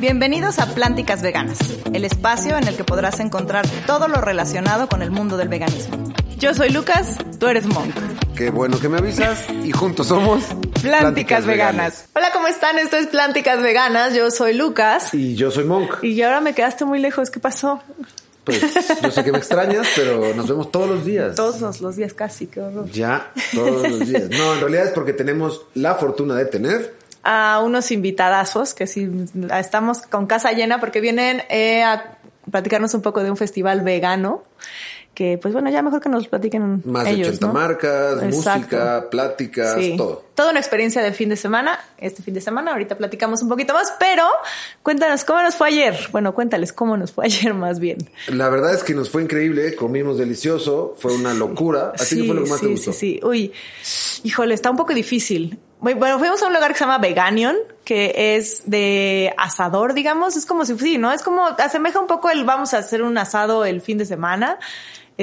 [0.00, 1.58] Bienvenidos a Plánticas Veganas,
[1.92, 6.12] el espacio en el que podrás encontrar todo lo relacionado con el mundo del veganismo.
[6.38, 7.94] Yo soy Lucas, tú eres Monk.
[8.34, 10.42] Qué bueno que me avisas y juntos somos
[10.80, 12.08] Plánticas, veganas.
[12.14, 12.78] Hola, ¿cómo están?
[12.78, 14.14] Esto es Plánticas Veganas.
[14.14, 15.12] Yo soy Lucas.
[15.12, 16.02] Y yo soy Monk.
[16.02, 17.30] Y ahora me quedaste muy lejos.
[17.30, 17.82] ¿Qué pasó?
[18.44, 18.60] Pues
[19.02, 21.36] yo sé que me extrañas, pero nos vemos todos los días.
[21.36, 22.90] Todos los días casi, qué horror.
[22.90, 24.30] Ya, todos los días.
[24.30, 29.08] No, en realidad es porque tenemos la fortuna de tener a unos invitadazos que sí
[29.52, 32.18] estamos con casa llena porque vienen eh, a
[32.50, 34.42] platicarnos un poco de un festival vegano
[35.14, 40.24] que pues bueno, ya mejor que nos platiquen Más de 80 marcas, música, pláticas, todo.
[40.34, 43.74] Toda una experiencia de fin de semana, este fin de semana, ahorita platicamos un poquito
[43.74, 44.24] más, pero
[44.82, 46.08] cuéntanos cómo nos fue ayer.
[46.12, 47.98] Bueno, cuéntales cómo nos fue ayer más bien.
[48.28, 51.92] La verdad es que nos fue increíble, comimos delicioso, fue una locura.
[51.98, 52.92] Así que fue lo que más sí, te gustó.
[52.92, 53.52] Sí, sí, Uy,
[54.22, 55.58] híjole, está un poco difícil.
[55.80, 60.36] Bueno, fuimos a un lugar que se llama Veganion, que es de asador, digamos.
[60.36, 61.10] Es como si, sí, ¿no?
[61.10, 64.58] Es como, asemeja un poco el vamos a hacer un asado el fin de semana.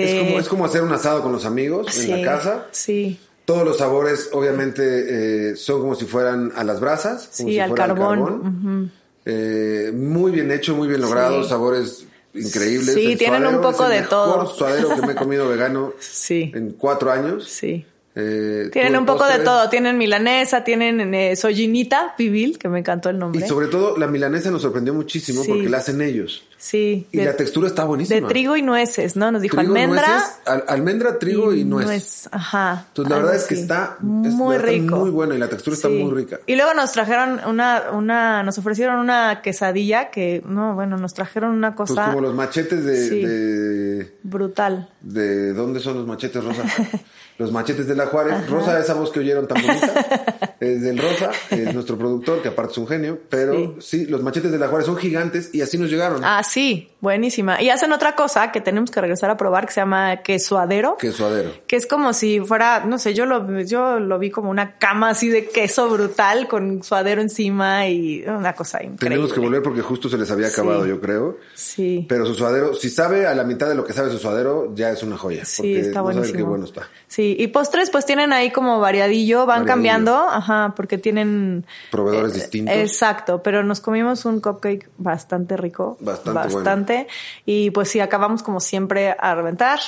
[0.03, 2.67] Es, como, eh, es como hacer un asado con los amigos en la casa.
[2.71, 3.19] Sí.
[3.45, 7.29] Todos los sabores, obviamente, eh, son como si fueran a las brasas.
[7.37, 8.91] Como sí, si al carbón.
[9.25, 12.93] eh, muy bien hecho, muy bien logrado, sabores increíbles.
[12.93, 14.43] Sí, tienen un poco de todo.
[14.43, 16.51] El suadero que me he comido vegano sí.
[16.53, 17.47] en cuatro años.
[17.49, 17.85] Sí.
[18.19, 23.11] Eh, tienen un poco de todo, tienen milanesa, tienen eh, sollinita pibil, que me encantó
[23.11, 23.45] el nombre.
[23.45, 26.43] Y sobre todo la milanesa nos sorprendió muchísimo porque la hacen ellos.
[26.67, 27.07] Sí.
[27.13, 28.19] Y la textura está buenísima.
[28.19, 29.31] De trigo y nueces, ¿no?
[29.31, 30.21] Nos dijo almendra.
[30.67, 32.27] almendra, trigo y, nuez.
[32.29, 32.87] Ajá.
[32.89, 34.97] Entonces la verdad es que está muy rico.
[34.97, 36.41] muy buena y la textura está muy rica.
[36.45, 41.51] Y luego nos trajeron una, una, nos ofrecieron una quesadilla que, no, bueno, nos trajeron
[41.51, 41.93] una cosa.
[41.93, 44.89] Pues como los machetes de, de Brutal.
[44.99, 46.63] ¿De dónde son los machetes, Rosa?
[47.37, 48.49] Los machetes de la Juárez.
[48.49, 52.71] Rosa, esa voz que oyeron tan bonita, es del Rosa, es nuestro productor, que aparte
[52.71, 53.19] es un genio.
[53.29, 54.05] Pero sí.
[54.05, 56.21] los machetes de la Juárez son gigantes y así nos llegaron.
[56.23, 57.61] Ah, sí, buenísima.
[57.61, 60.97] Y hacen otra cosa que tenemos que regresar a probar que se llama quesoadero.
[60.97, 61.51] Quesoadero.
[61.67, 65.09] Que es como si fuera, no sé, yo lo, yo lo vi como una cama
[65.09, 68.97] así de queso brutal con suadero encima y una cosa increíble.
[68.99, 71.37] Tenemos que volver porque justo se les había acabado, yo creo.
[71.53, 72.05] Sí.
[72.09, 74.91] Pero su suadero, si sabe a la mitad de lo que sabe su suadero, ya
[74.91, 75.45] es una joya.
[75.45, 76.37] Sí, está no buenísimo.
[76.37, 76.89] qué bueno está.
[77.07, 81.65] Sí, y postres pues tienen ahí como variadillo, van cambiando, ajá, porque tienen...
[81.91, 82.75] Proveedores distintos.
[82.75, 85.97] Exacto, pero nos comimos un cupcake bastante rico.
[85.99, 87.07] Bastante Bastante.
[87.45, 89.79] Y pues sí, acabamos como siempre a reventar,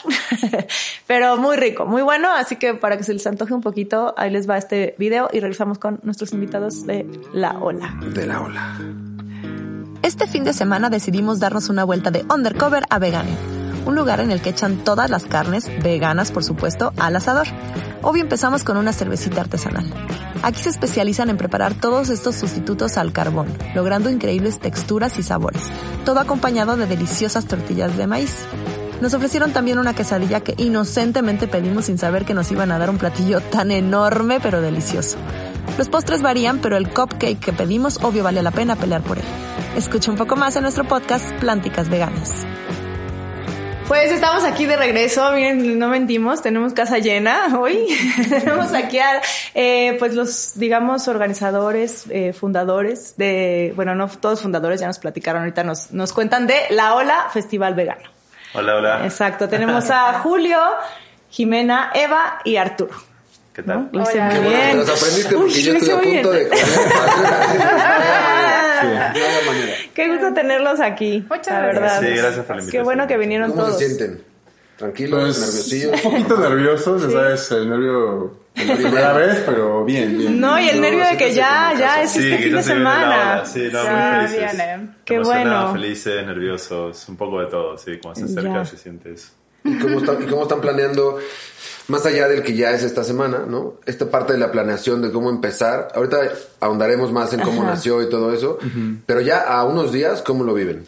[1.08, 4.32] pero muy rico, muy bueno, así que para que se les antoje un poquito, ahí
[4.32, 7.96] les va este video y regresamos con nuestros invitados de La Ola.
[8.14, 8.80] De La Ola.
[10.02, 14.32] Este fin de semana decidimos darnos una vuelta de undercover a Vegane un lugar en
[14.32, 17.48] el que echan todas las carnes, veganas por supuesto, al asador.
[18.02, 19.86] Obvio empezamos con una cervecita artesanal.
[20.42, 25.64] Aquí se especializan en preparar todos estos sustitutos al carbón, logrando increíbles texturas y sabores,
[26.06, 28.46] todo acompañado de deliciosas tortillas de maíz.
[29.02, 32.90] Nos ofrecieron también una quesadilla que inocentemente pedimos sin saber que nos iban a dar
[32.90, 35.18] un platillo tan enorme pero delicioso.
[35.78, 39.24] Los postres varían, pero el cupcake que pedimos obvio vale la pena pelear por él.
[39.78, 42.46] Escucha un poco más en nuestro podcast Plánticas Veganas.
[43.90, 47.88] Pues estamos aquí de regreso, miren, no mentimos, tenemos casa llena hoy.
[48.30, 49.20] tenemos aquí a,
[49.56, 55.42] eh, pues los, digamos, organizadores, eh, fundadores de, bueno, no todos fundadores, ya nos platicaron,
[55.42, 58.08] ahorita nos, nos cuentan de La Ola Festival Vegano.
[58.54, 59.06] Hola, hola.
[59.06, 60.60] Exacto, tenemos a Julio,
[61.32, 62.94] Jimena, Eva y Arturo.
[63.56, 63.90] ¿Qué tal?
[63.92, 64.78] Lo hice muy bien.
[64.78, 66.24] Los aprendiste porque Uy, yo a punto bien.
[66.24, 66.70] de comer.
[69.94, 71.26] Qué gusto tenerlos aquí.
[71.30, 71.82] Muchas la gracias.
[71.82, 72.00] verdad.
[72.02, 72.84] Sí, gracias por la Qué invitación.
[72.86, 73.80] bueno que vinieron ¿Cómo todos.
[73.80, 74.24] se sienten?
[74.78, 75.22] ¿Tranquilos?
[75.22, 76.06] Pues, ¿Nerviosillos?
[76.06, 80.40] Un poquito nerviosos, ya sabes, el nervio la primera vez, pero bien, bien.
[80.40, 83.46] No, y el No, nervio de que ya, ya es Sí, este fin de semana.
[83.46, 84.58] Sí, no, Ya muy felices.
[84.58, 84.90] viene.
[85.04, 85.72] Qué bueno.
[85.74, 88.66] felices, nerviosos, un poco de todo, sí, cuando se acerca Ya.
[88.66, 89.32] se siente eso.
[89.64, 91.20] ¿Y cómo, están, ¿Y cómo están planeando,
[91.88, 93.76] más allá del que ya es esta semana, ¿no?
[93.86, 95.90] Esta parte de la planeación de cómo empezar.
[95.96, 96.18] Ahorita
[96.60, 97.72] ahondaremos más en cómo Ajá.
[97.72, 98.60] nació y todo eso.
[99.06, 100.86] Pero ya a unos días, ¿cómo lo viven?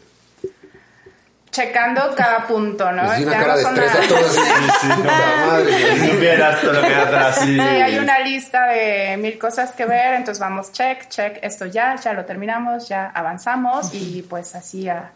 [1.52, 3.04] Checando cada punto, ¿no?
[3.04, 4.38] Pues sí, una Tenemos cara de estrés a todos.
[5.06, 6.62] madre.
[6.62, 7.40] Todo lo que atrás.
[7.44, 11.98] Sí, hay una lista de mil cosas que ver, entonces vamos, check, check, esto ya,
[11.98, 15.12] ya lo terminamos, ya avanzamos y pues así a,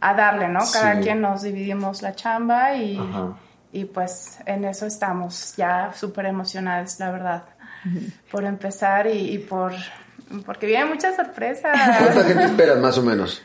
[0.00, 0.60] a darle, ¿no?
[0.72, 1.02] Cada Sí.
[1.02, 2.98] quien nos dividimos la chamba y,
[3.72, 7.42] y pues en eso estamos ya súper emocionadas, la verdad,
[8.30, 9.72] por empezar y, y por...
[10.46, 11.76] Porque vienen muchas sorpresas.
[11.98, 13.42] ¿Cuánta gente esperan más o menos?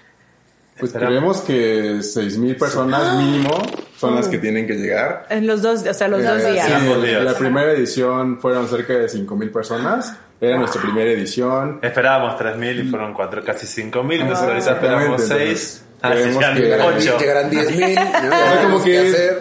[0.80, 3.50] Pues creemos que 6.000 personas mínimo
[3.98, 5.26] son las que tienen que llegar.
[5.30, 6.68] En los dos, o sea, los Eh, dos días.
[6.68, 7.24] sí, Ambos días.
[7.24, 10.18] La primera edición fueron cerca de 5.000 personas.
[10.42, 11.80] Era nuestra primera edición.
[11.82, 14.22] Esperábamos 3.000 y fueron cuatro, casi 5.000.
[14.22, 15.85] Entonces ahorita esperamos Exactamente, 6.
[16.08, 17.18] Ah, creemos sí, ya, que- Llegarán, ocho.
[17.20, 17.98] llegarán 10 mil.
[17.98, 19.00] O sea, como que,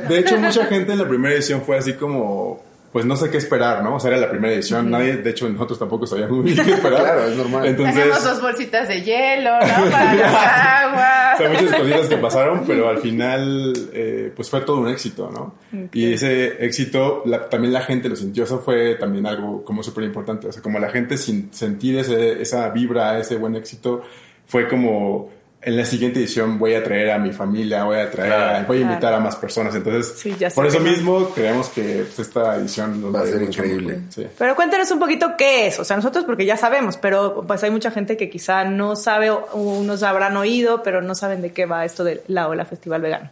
[0.08, 2.62] de hecho, mucha gente en la primera edición fue así como,
[2.92, 3.96] pues no sé qué esperar, ¿no?
[3.96, 4.88] O sea, era la primera edición.
[4.88, 7.00] Nadie, de hecho, nosotros tampoco sabíamos muy bien qué esperar.
[7.00, 7.62] Claro, es normal.
[7.76, 9.90] Tenemos Entonces, dos bolsitas de hielo, ¿no?
[9.90, 11.34] Para las aguas.
[11.34, 15.28] o sea, muchas cositas que pasaron, pero al final, eh, pues fue todo un éxito,
[15.32, 15.54] ¿no?
[15.92, 18.44] Y ese éxito, la- también la gente lo sintió.
[18.44, 20.46] Eso fue también algo como súper importante.
[20.46, 24.02] O sea, como la gente sin sentir ese, esa vibra, ese buen éxito,
[24.46, 25.30] fue como,
[25.64, 28.66] en la siguiente edición voy a traer a mi familia, voy a traer, a- Claro.
[28.66, 29.74] voy a invitar a más personas.
[29.74, 34.00] Entonces, Sí, por eso mismo creemos que pues, esta edición nos Va a ser increíble.
[34.10, 34.26] Sí.
[34.38, 35.78] Pero cuéntanos un poquito qué es.
[35.80, 39.30] O sea, nosotros porque ya sabemos, pero pues hay mucha gente que quizá no sabe
[39.30, 43.00] o unos habrán oído, pero no saben de qué va esto de la Ola Festival
[43.02, 43.30] Vegano.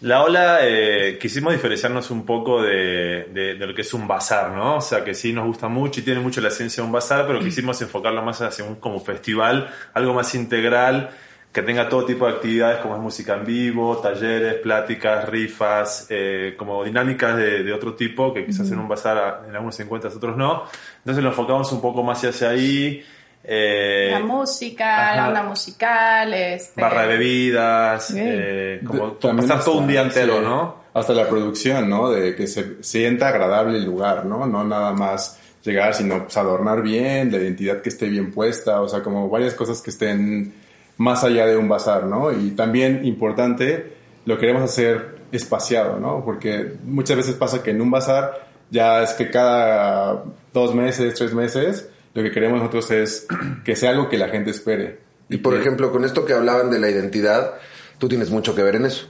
[0.00, 4.50] La ola, eh, quisimos diferenciarnos un poco de, de- de lo que es un bazar,
[4.50, 4.78] ¿no?
[4.78, 7.24] O sea, que sí nos gusta mucho y tiene mucho la esencia de un bazar,
[7.24, 11.10] pero quisimos enfocarlo más hacia un como festival, algo más integral,
[11.52, 16.54] que tenga todo tipo de actividades como es música en vivo, talleres, pláticas, rifas, eh,
[16.56, 20.12] como dinámicas de, de otro tipo, que quizás en un bazar en algunos se encuentran,
[20.16, 20.64] otros no.
[20.98, 23.04] Entonces lo enfocamos un poco más hacia ahí.
[23.44, 25.16] eh, La música, ajá.
[25.16, 26.80] la onda musical, este...
[26.80, 30.82] barra de bebidas, eh, como De- pasar todo un día hasta- entero, sí, ¿no?
[30.94, 32.10] Hasta la producción, ¿no?
[32.10, 34.46] De que se sienta agradable el lugar, ¿no?
[34.46, 38.88] No nada más llegar, sino pues, adornar bien, la identidad que esté bien puesta, o
[38.88, 40.54] sea, como varias cosas que estén
[40.98, 42.32] más allá de un bazar, ¿no?
[42.32, 43.92] Y también importante,
[44.26, 46.24] lo queremos hacer espaciado, ¿no?
[46.24, 50.22] Porque muchas veces pasa que en un bazar ya es que cada
[50.52, 53.26] dos meses, tres meses, lo que queremos nosotros es
[53.64, 55.00] que sea algo que la gente espere.
[55.28, 57.54] Y por que- ejemplo, con esto que hablaban de la identidad,
[57.98, 59.08] tú tienes mucho que ver en eso.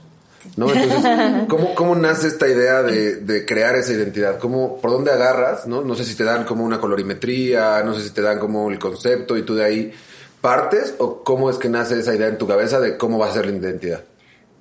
[0.57, 0.67] ¿No?
[0.73, 1.05] Entonces,
[1.47, 4.39] ¿cómo, ¿cómo nace esta idea de, de crear esa identidad?
[4.39, 5.67] ¿Cómo, ¿Por dónde agarras?
[5.67, 5.81] ¿no?
[5.81, 8.77] no sé si te dan como una colorimetría, no sé si te dan como el
[8.79, 9.93] concepto y tú de ahí
[10.43, 13.31] partes, o cómo es que nace esa idea en tu cabeza de cómo va a
[13.31, 14.01] ser la identidad.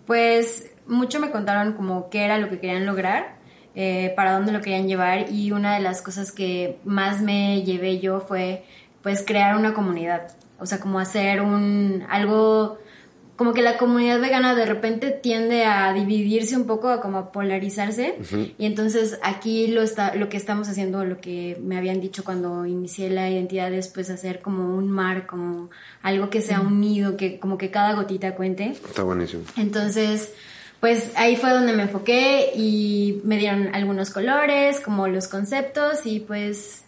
[0.06, 3.34] Pues mucho me contaron como qué era lo que querían lograr,
[3.74, 7.98] eh, para dónde lo querían llevar y una de las cosas que más me llevé
[7.98, 8.62] yo fue
[9.02, 10.28] pues crear una comunidad,
[10.60, 12.78] o sea, como hacer un algo
[13.36, 17.32] como que la comunidad vegana de repente tiende a dividirse un poco, a como a
[17.32, 18.16] polarizarse.
[18.58, 22.66] Y entonces aquí lo, está, lo que estamos haciendo, lo que me habían dicho cuando
[22.66, 25.70] inicié la identidad es pues hacer como un mar, como
[26.02, 28.72] algo que sea unido, que como que cada gotita cuente.
[28.72, 29.44] Está buenísimo.
[29.56, 30.32] Entonces,
[30.80, 36.20] pues ahí fue donde me enfoqué y me dieron algunos colores, como los conceptos y
[36.20, 36.82] pues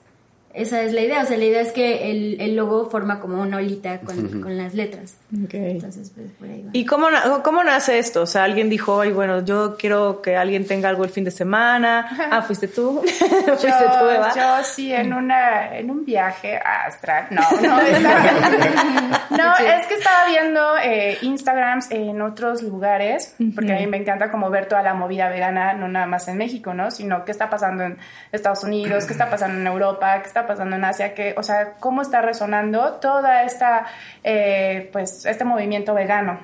[0.55, 1.23] esa es la idea.
[1.23, 4.57] O sea, la idea es que el, el logo forma como una olita con, con
[4.57, 5.17] las letras.
[5.53, 6.71] Entonces, pues por ahí va.
[6.73, 7.09] ¿Y cómo,
[7.43, 8.23] cómo nace esto?
[8.23, 11.31] O sea, alguien dijo, ay, bueno, yo quiero que alguien tenga algo el fin de
[11.31, 12.29] semana.
[12.31, 13.03] Ah, fuiste tú.
[13.03, 14.33] fuiste tú, Eva.
[14.35, 17.27] Yo, yo sí, en, una, en un viaje astral.
[17.31, 23.77] No, no, estaba- no es que estaba viendo eh, Instagrams en otros lugares, porque a
[23.79, 26.91] mí me encanta como ver toda la movida vegana, no nada más en México, ¿no?
[26.91, 27.99] Sino qué está pasando en
[28.33, 31.75] Estados Unidos, qué está pasando en Europa, qué está pasando en Asia, que, o sea,
[31.81, 33.87] cómo está resonando toda esta,
[34.23, 36.39] eh, pues, este movimiento vegano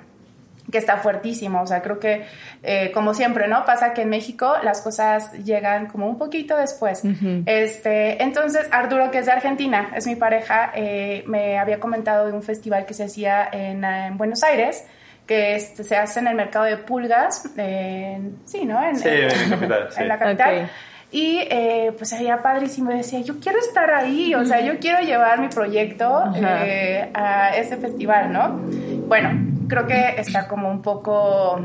[0.70, 1.62] que está fuertísimo.
[1.62, 2.26] O sea, creo que,
[2.62, 3.64] eh, como siempre, ¿no?
[3.64, 7.02] Pasa que en México las cosas llegan como un poquito después.
[7.47, 12.33] este, entonces, Arturo, que es de Argentina, es mi pareja, eh, me había comentado de
[12.33, 14.85] un festival que se hacía en, en Buenos Aires
[15.26, 18.83] que se hace en el mercado de pulgas, en- sí, ¿no?
[18.85, 20.02] En, Sí, en la capital, sí.
[20.02, 20.59] en la capital.
[20.64, 20.71] Ok.
[21.12, 21.40] Y
[21.87, 22.90] yo pues sería padrísimo.
[22.90, 27.76] Decía, yo quiero estar ahí, o sea, yo quiero llevar mi proyecto eh, a ese
[27.79, 28.61] festival, ¿no?
[29.09, 29.31] Bueno,
[29.69, 31.61] creo que está como un poco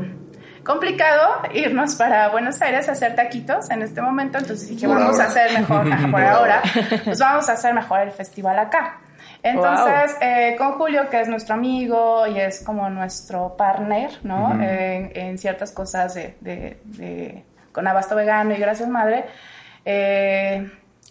[0.64, 5.12] complicado irnos para Buenos Aires a hacer taquitos en este momento, entonces dije, Por vamos
[5.14, 5.24] ahora.
[5.24, 6.62] a hacer mejor, ajá, por ahora,
[7.04, 8.98] pues vamos a hacer mejor el festival acá.
[9.42, 14.60] Entonces, eh, con Julio, que es nuestro amigo y es como nuestro partner, ¿no?
[14.60, 17.44] en, en ciertas cosas de, de- de-
[17.76, 19.26] con Abasto Vegano y Gracias Madre.
[19.84, 20.66] eh,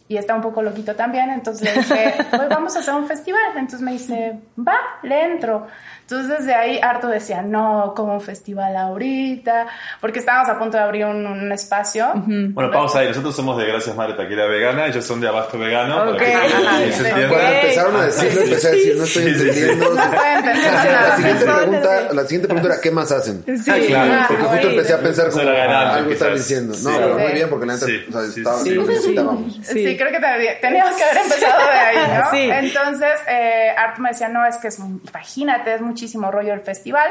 [0.07, 3.41] y está un poco loquito también, entonces le dije, pues vamos a hacer un festival.
[3.55, 5.67] Entonces me dice, va, le entro.
[6.07, 9.65] Entonces desde ahí harto decía, no, como un festival ahorita,
[9.99, 12.11] porque estábamos a punto de abrir un, un espacio.
[12.15, 13.07] Bueno, pausa ahí.
[13.07, 15.97] Nosotros somos de Gracias Madre Taquera Vegana, ellos son de Abasto Vegano.
[15.97, 16.17] para Ok.
[16.19, 17.27] que Ajá, se entienda.
[17.29, 19.45] Cuando empezaron a decirlo, empecé a decir, no estoy Sí, sí, sí.
[19.47, 19.93] entendiendo.
[19.95, 21.51] No estoy entendiendo La siguiente, Sí.
[21.51, 23.43] pregunta, la siguiente pregunta era, ¿qué más hacen?
[23.57, 23.71] Sí.
[23.71, 24.13] Ah, claro.
[24.13, 26.73] Ah, Porque justo empecé a pensar como ganante, algo están diciendo.
[26.83, 26.95] No, Sí.
[26.99, 27.33] pero muy Sí.
[27.33, 29.59] bien, porque la neta, Sí, o sea, sí, estaba- necesitábamos.
[29.63, 32.29] Sí, creo que te- teníamos que haber empezado de ahí, ¿no?
[32.35, 32.49] Sí.
[32.51, 37.09] Entonces, eh, Art me decía, no, es que es, imagínate, es muchísimo rollo el festival.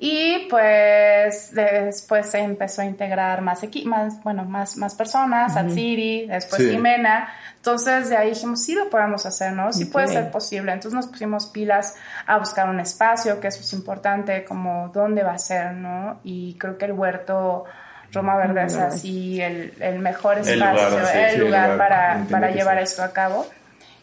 [0.00, 6.26] Y pues después se empezó a integrar más, más bueno, más, más personas, uh City,
[6.28, 7.28] después Jimena.
[7.56, 9.72] Entonces de ahí dijimos, sí lo podemos hacer, ¿no?
[9.72, 10.70] Sí puede ser posible.
[10.70, 11.96] Entonces nos pusimos pilas
[12.26, 16.20] a buscar un espacio, que eso es importante, como dónde va a ser, ¿no?
[16.22, 17.64] Y creo que el huerto
[18.12, 23.12] Roma Verde es así el, el mejor espacio, el lugar, para, para llevar esto a
[23.12, 23.46] cabo.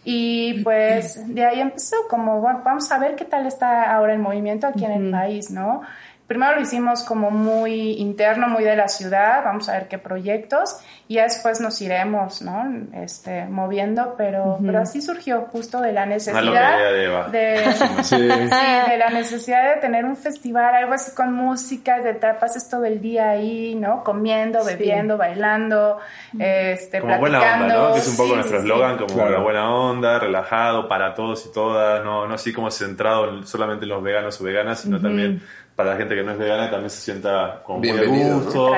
[0.07, 4.19] Y pues de ahí empezó como, bueno, vamos a ver qué tal está ahora el
[4.19, 5.81] movimiento aquí en el país, ¿no?
[6.27, 10.77] Primero lo hicimos como muy interno, muy de la ciudad, vamos a ver qué proyectos
[11.07, 12.65] y después nos iremos, ¿no?
[12.93, 16.79] Este, moviendo, pero, pero así surgió justo de la necesidad
[17.31, 18.17] de, sí.
[18.17, 22.85] de la necesidad de tener un festival, algo así con música, de te pases todo
[22.85, 24.03] el día ahí, ¿no?
[24.03, 25.99] Comiendo, bebiendo, bailando,
[26.39, 27.93] este, como buena onda, ¿no?
[27.93, 32.03] Que es un poco nuestro eslogan, como la buena onda, relajado para todos y todas,
[32.03, 35.43] no, no así como centrado solamente en los veganos o veganas, sino también
[35.75, 38.03] para la gente que no es vegana también se sienta muy a
[38.33, 38.71] gusto,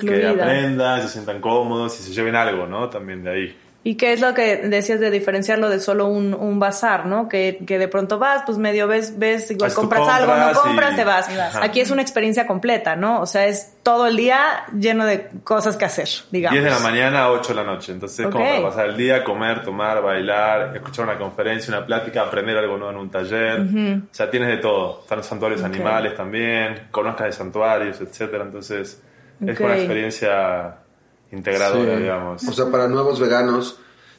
[0.00, 2.88] que aprendan, se sientan cómodos y se lleven algo, ¿no?
[2.88, 3.58] También de ahí.
[3.86, 7.28] ¿Y qué es lo que decías de diferenciarlo de solo un, un bazar, no?
[7.28, 11.04] Que, que, de pronto vas, pues medio ves, ves, igual compras algo, no compras, te
[11.04, 11.28] vas.
[11.62, 13.20] Aquí es una experiencia completa, ¿no?
[13.20, 16.60] O sea, es todo el día lleno de cosas que hacer, digamos.
[16.60, 17.92] 10 de la mañana a 8 de la noche.
[17.92, 22.56] Entonces, como para pasar el día, comer, tomar, bailar, escuchar una conferencia, una plática, aprender
[22.56, 23.60] algo nuevo en un taller.
[23.60, 25.02] O sea, tienes de todo.
[25.02, 28.42] Están los santuarios animales también, conozcas de santuarios, etcétera.
[28.42, 29.00] Entonces,
[29.46, 30.78] es una experiencia
[31.32, 32.46] integradora, digamos.
[32.48, 33.78] O sea, para nuevos veganos,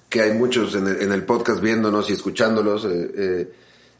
[0.09, 3.51] que hay muchos en el, en el podcast viéndonos y escuchándolos, eh, eh,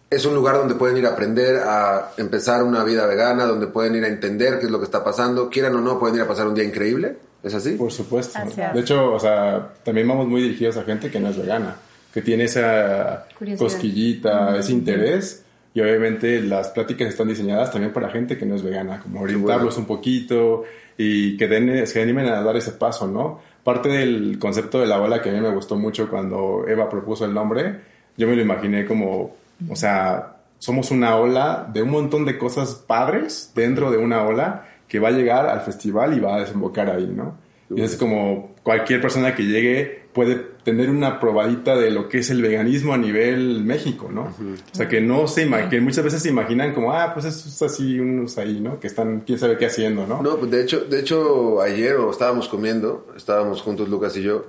[0.10, 3.96] es un lugar donde pueden ir a aprender a empezar una vida vegana, donde pueden
[3.96, 6.28] ir a entender qué es lo que está pasando, quieran o no, pueden ir a
[6.28, 7.18] pasar un día increíble.
[7.44, 7.72] ¿Es así?
[7.72, 8.40] Por supuesto.
[8.74, 11.76] De hecho, o sea, también vamos muy dirigidos a gente que no es vegana,
[12.14, 15.44] que tiene esa cosquillita, ese interés.
[15.78, 19.78] Y obviamente las pláticas están diseñadas también para gente que no es vegana, como orientarlos
[19.78, 20.64] un poquito,
[20.98, 23.42] y que, den, se animen a dar ese paso, ¿no?
[23.64, 27.26] Parte del concepto de la ola que a mí me gustó mucho cuando Eva propuso
[27.26, 27.80] el nombre,
[28.18, 29.36] yo me lo imaginé como,
[29.70, 34.66] o sea, somos una ola de un montón de cosas padres dentro de una ola
[34.88, 37.36] que va a llegar al festival y va a desembocar ahí, ¿no?
[37.70, 42.30] Y es como cualquier persona que llegue puede tener una probadita de lo que es
[42.30, 44.24] el veganismo a nivel México, ¿no?
[44.24, 47.62] O sea, que no se que muchas veces se imaginan como, ah, pues eso es
[47.62, 48.80] así, unos ahí, ¿no?
[48.80, 50.22] Que están, quién sabe qué haciendo, ¿no?
[50.22, 54.48] No, pues de hecho, de hecho, ayer o estábamos comiendo, estábamos juntos Lucas y yo,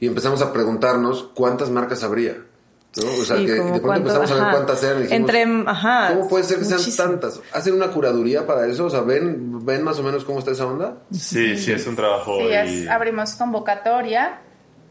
[0.00, 2.36] y empezamos a preguntarnos cuántas marcas habría.
[2.96, 3.22] ¿No?
[3.22, 5.12] O sea, que de pronto empezamos a ver cuántas eran.
[5.12, 7.40] Entre, ajá, ¿Cómo puede ser que sean tantas?
[7.52, 8.86] ¿Hacen una curaduría para eso?
[8.86, 10.98] O sea, ¿ven, ¿ven más o menos cómo está esa onda?
[11.12, 12.38] Sí, sí, es un trabajo.
[12.38, 14.40] Sí, abrimos convocatoria.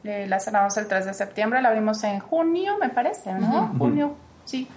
[0.04, 3.74] Eh, la cerramos el 3 de septiembre, la abrimos en junio, me parece, ¿no?
[3.76, 4.68] Junio, sí.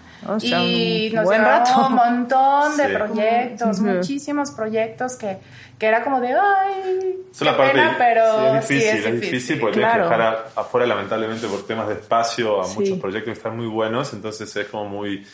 [0.40, 5.38] y nos buen un montón de proyectos, muchísimos proyectos que,
[5.78, 9.94] que era como de, ay, es una parte, pero es difícil, es, difícil, porque tienes
[9.94, 14.12] que dejar afuera lamentablemente por temas de espacio a muchos proyectos que están muy buenos,
[14.12, 15.24] entonces es como muy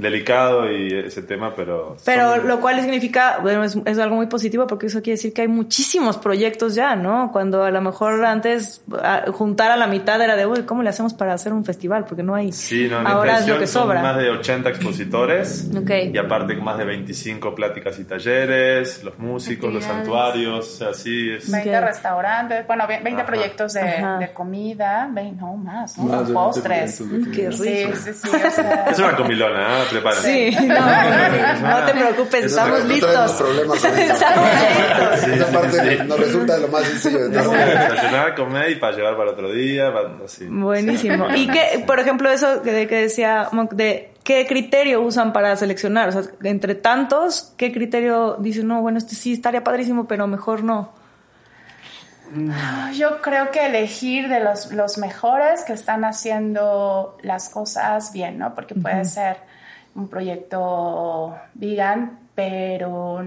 [0.00, 1.96] delicado y ese tema, pero...
[2.04, 5.48] Pero lo cual significa, bueno, es, algo muy positivo porque eso quiere decir que hay
[5.48, 7.30] muchísimos proyectos ya, ¿no?
[7.32, 8.82] Cuando a lo mejor antes
[9.32, 12.04] juntar a la mitad era de, uy, ¿cómo le hacemos para hacer un festival?
[12.04, 12.52] Porque no hay...
[12.52, 14.02] Sí, no, Ahora es lo que sobra.
[14.02, 15.70] más de 80 expositores
[16.12, 21.50] y aparte más de 25 pláticas y talleres, los músicos, los santuarios, así es.
[21.50, 26.24] 20 restaurantes, bueno, 20 proyectos de, comida, 20, no más, ¿no?
[26.32, 27.02] postres.
[27.34, 27.62] Qué rico.
[27.62, 28.28] Sí, sí, sí.
[28.28, 28.86] O sea...
[28.90, 29.89] Es una comilona, ¿eh?
[30.22, 33.32] Sí, no, te preocupes, estamos listos.
[33.32, 33.84] problemas
[35.30, 37.50] Esa parte nos resulta lo más sencillo de todo.
[37.52, 39.90] Desayunar, comer y para llevar para otro día.
[40.48, 41.28] Buenísimo.
[41.34, 46.08] Y que, por ejemplo, eso que, que decía de qué criterio usan para seleccionar.
[46.08, 50.62] O sea, entre tantos, ¿qué criterio dicen, no, bueno, este sí estaría padrísimo, pero mejor
[50.62, 50.92] no?
[52.94, 58.54] Yo creo que elegir de los, los mejores que están haciendo las cosas bien, ¿no?
[58.54, 59.38] Porque puede ser
[60.00, 63.22] un proyecto vegan, pero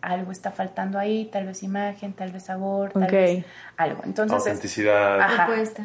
[0.00, 3.44] algo está faltando ahí, tal vez imagen, tal vez sabor, tal vez
[3.78, 4.02] algo.
[4.04, 5.18] Entonces, Autenticidad.
[5.40, 5.82] propuesta.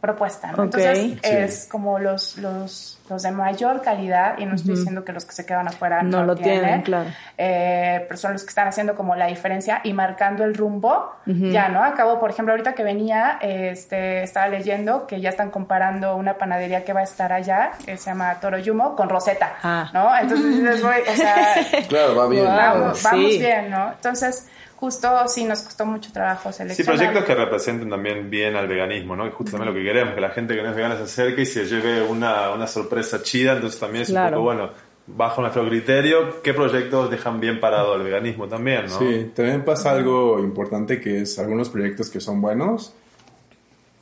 [0.00, 5.12] propuesta Entonces, es como los, los los de mayor calidad, y no estoy diciendo que
[5.12, 7.10] los que se quedan afuera no, lo tienen, claro.
[7.36, 11.68] Eh, pero son los que están haciendo como la diferencia y marcando el rumbo, ya,
[11.68, 11.82] ¿no?
[11.82, 16.84] Acabo, por ejemplo, ahorita que venía, este, estaba leyendo que ya están comparando una panadería
[16.84, 19.90] que va a estar allá, que se llama Toro Yumo, con Rosetta, ah.
[19.92, 20.16] ¿no?
[20.16, 21.54] Entonces, voy, o sea...
[21.88, 22.44] claro, va bien.
[22.44, 23.90] Vamos, vamos bien, ¿no?
[23.90, 24.46] Entonces
[24.80, 26.76] justo sí nos costó mucho trabajo seleccionar.
[26.76, 29.26] Sí, proyectos que representen también bien al veganismo, ¿no?
[29.26, 31.42] Y justo también lo que queremos, que la gente que no es vegana se acerque
[31.42, 34.70] y se lleve una, una sorpresa chida, entonces también es un poco bueno
[35.06, 38.98] bajo nuestro criterio, qué proyectos dejan bien parado al veganismo también, ¿no?
[38.98, 42.94] Sí, también pasa algo importante que es algunos proyectos que son buenos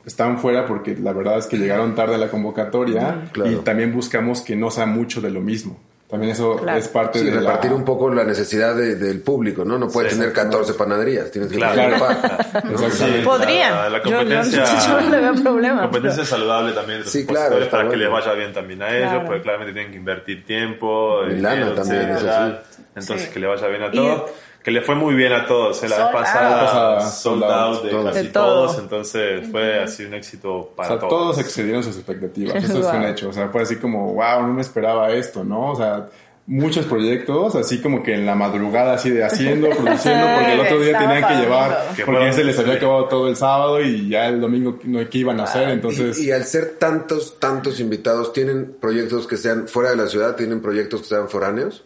[0.05, 3.51] están fuera porque la verdad es que llegaron tarde a la convocatoria Claro.
[3.51, 5.77] y también buscamos que no sea mucho de lo mismo.
[6.09, 6.79] También eso Claro.
[6.79, 7.77] es parte Sí, de repartir la...
[7.77, 9.77] un poco la necesidad de- del público, ¿no?
[9.77, 11.81] No puedes Sí, tener 14 panaderías, tienes que Claro.
[12.71, 13.23] Exactamente.
[13.23, 13.71] Podrían.
[13.75, 17.27] La, la Yo- yo- competencia, yo no le veo problema, competencia saludable también Sí, los
[17.27, 21.21] claro, para que les vaya bien también a ellos, porque claramente tienen que invertir tiempo,
[21.25, 22.47] Y lana dinero, también, etcétera.
[22.47, 23.33] eso Entonces Sí.
[23.33, 24.31] que le vaya bien a Y- todos.
[24.69, 25.81] Que le fue muy bien a todos.
[25.83, 27.01] eh, La vez Sold pasada, out.
[27.01, 28.05] sold Sold out, out de todos.
[28.13, 28.45] casi De todo.
[28.67, 28.79] todos.
[28.79, 31.09] Entonces fue así un éxito O para sea, todos.
[31.09, 32.55] todos excedieron sus expectativas.
[32.63, 33.29] Eso es un hecho.
[33.29, 35.71] O sea, fue así como, wow, no me esperaba esto, ¿no?
[35.71, 36.07] O sea,
[36.45, 40.79] muchos proyectos, así como que en la madrugada, así de haciendo, produciendo, porque el otro
[40.81, 44.27] día tenían que llevar, porque ya se les había acabado todo el sábado y ya
[44.27, 46.19] el domingo no qué iban a hacer, entonces...
[46.19, 50.35] Y, y al ser tantos, tantos invitados, ¿tienen proyectos que sean fuera de la ciudad?
[50.35, 51.83] ¿Tienen proyectos que sean foráneos?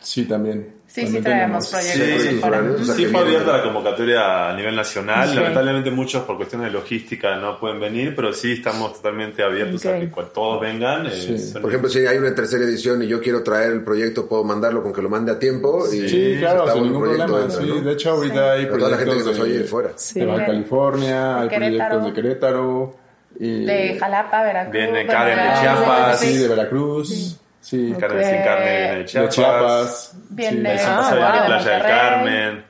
[0.00, 0.77] Sí, también.
[0.90, 1.98] Sí, sí traemos Sí, proyectos.
[2.00, 2.56] proyectos fuera.
[2.56, 2.80] foráneos.
[2.80, 5.28] o sea, Sí fue abierta la convocatoria a nivel nacional.
[5.28, 5.34] Sí.
[5.36, 9.90] Lamentablemente muchos por cuestiones de logística no pueden venir, pero sí estamos totalmente abiertos a
[9.90, 9.96] Ok.
[9.98, 11.06] que todos vengan.
[11.06, 11.52] eh, Sí.
[11.60, 14.82] Por ejemplo, si hay una tercera edición y yo quiero traer el proyecto, puedo mandarlo
[14.82, 15.84] con que lo mande a tiempo.
[15.92, 17.38] Y Sí, claro, está sin ningún problema.
[17.38, 17.80] dentro, sí, ¿no?
[17.82, 19.90] de hecho, ahorita hay Para toda la gente que proyectos nos oye de, de fuera.
[19.96, 20.20] Sí.
[20.20, 21.88] de Baja California, hay Querétaro.
[21.98, 22.96] proyectos de Querétaro.
[23.40, 24.72] Y, De Jalapa, Veracruz.
[24.72, 26.18] Viene Karen de Chiapas.
[26.20, 27.38] Sí, de Veracruz.
[27.60, 29.34] Sí, Carne sin carne viene de de Chiapas.
[29.34, 30.12] Chiapas.
[30.30, 31.24] Viene Eso Ah, en wow.
[31.28, 31.82] la Playa del.
[31.82, 32.64] Carmen.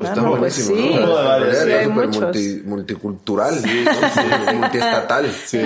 [0.00, 0.94] Pues Ah, está no, pues sí.
[0.98, 1.40] ¿no?
[1.40, 2.22] De sí, hay muchos.
[2.22, 3.92] multi- multicultural, sí, ¿no?
[3.92, 5.26] Sí, multiestatal.
[5.44, 5.60] Sí.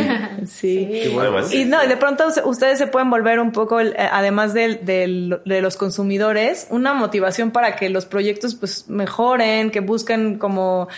[0.47, 1.01] Sí.
[1.05, 1.47] Qué bueno, Algo ¿no?
[1.47, 1.61] así.
[1.61, 4.85] Y no, y de pronto ustedes se pueden volver un poco, el- eh, además del-
[4.85, 10.89] del- de, los consumidores, una motivación para que los proyectos pues mejoren, que busquen como,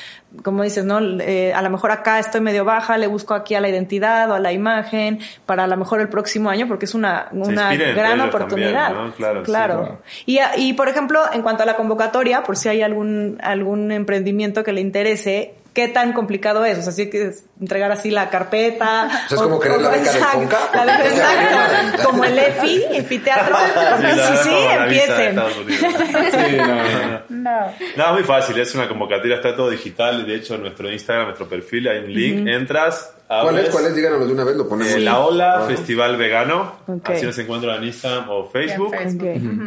[0.43, 0.99] como dices, ¿no?
[1.21, 4.35] Eh, a lo mejor acá estoy medio baja, le busco aquí a la identidad o
[4.35, 8.21] a la imagen, para a lo mejor el próximo año, porque es una, una gran
[8.21, 8.88] oportunidad.
[8.88, 9.14] también, ¿no?
[9.14, 9.99] Claro, sí, claro.
[10.26, 13.92] Y, a- y, por ejemplo, en cuanto a la convocatoria, por si hay algún, algún
[13.92, 16.78] emprendimiento que le interese, ¿qué tan complicado es?
[16.78, 19.06] O sea, si hay que entregar así la carpeta.
[19.06, 22.85] O sea, es como querer la beca del Fonca, la beca, exacto, como el EFI,
[22.92, 23.56] Enfiteatro.
[23.92, 25.36] Porque Sí, sí, empiecen.
[26.49, 27.23] Sí, no, no.
[27.28, 27.60] No.
[27.97, 30.26] No, es muy fácil, es una convocatoria, está todo digital.
[30.26, 33.71] De hecho, en nuestro Instagram, nuestro perfil, hay un link, entras, ¿Cuál abres, es?
[33.71, 33.95] ¿Cuál es?
[33.97, 34.95] Díganos de una vez, lo ponemos.
[34.95, 35.67] eh, la Ola Ah.
[35.67, 36.76] Festival Vegano.
[36.86, 37.10] Ok.
[37.10, 38.95] Así nos encuentran en Instagram o Facebook.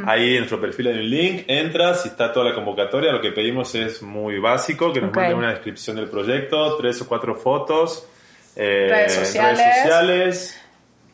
[0.08, 3.12] Ahí en nuestro perfil hay un link, entras y está toda la convocatoria.
[3.12, 5.18] Lo que pedimos es muy básico, que nos Ok.
[5.18, 8.08] manden una descripción del proyecto, tres o cuatro fotos,
[8.56, 9.58] eh, Redes sociales.
[9.60, 10.62] redes sociales.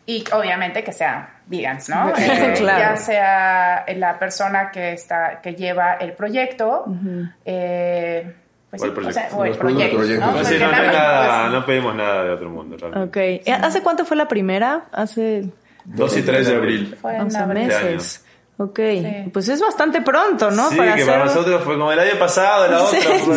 [0.08, 2.14] Y obviamente que sean vegans, ¿no?
[2.58, 2.78] Claro.
[2.78, 6.86] Eh, Ya sea la persona que está que lleva el proyecto,
[7.44, 8.36] eh,
[8.78, 9.14] pues O el sí, proyecto.
[9.30, 10.28] sea, o el Los productos, proyecto, proyectos.
[10.28, 10.34] ¿no?
[10.34, 13.42] Pues sí, Porque no, no hay nada pues, no pedimos nada de otro mundo realmente.
[13.42, 13.50] Ok.
[13.64, 14.86] ¿Hace cuánto fue la primera?
[14.92, 15.50] Hace
[15.86, 16.98] 2 y 3 de abril.
[17.02, 17.68] Fue en 11 abril.
[17.68, 18.25] meses.
[18.58, 18.80] Ok.
[19.34, 20.70] Pues es bastante pronto, ¿no?
[20.70, 23.00] Sí, que hacer- para nosotros fue como el año pasado, la otra.
[23.02, 23.30] Sí,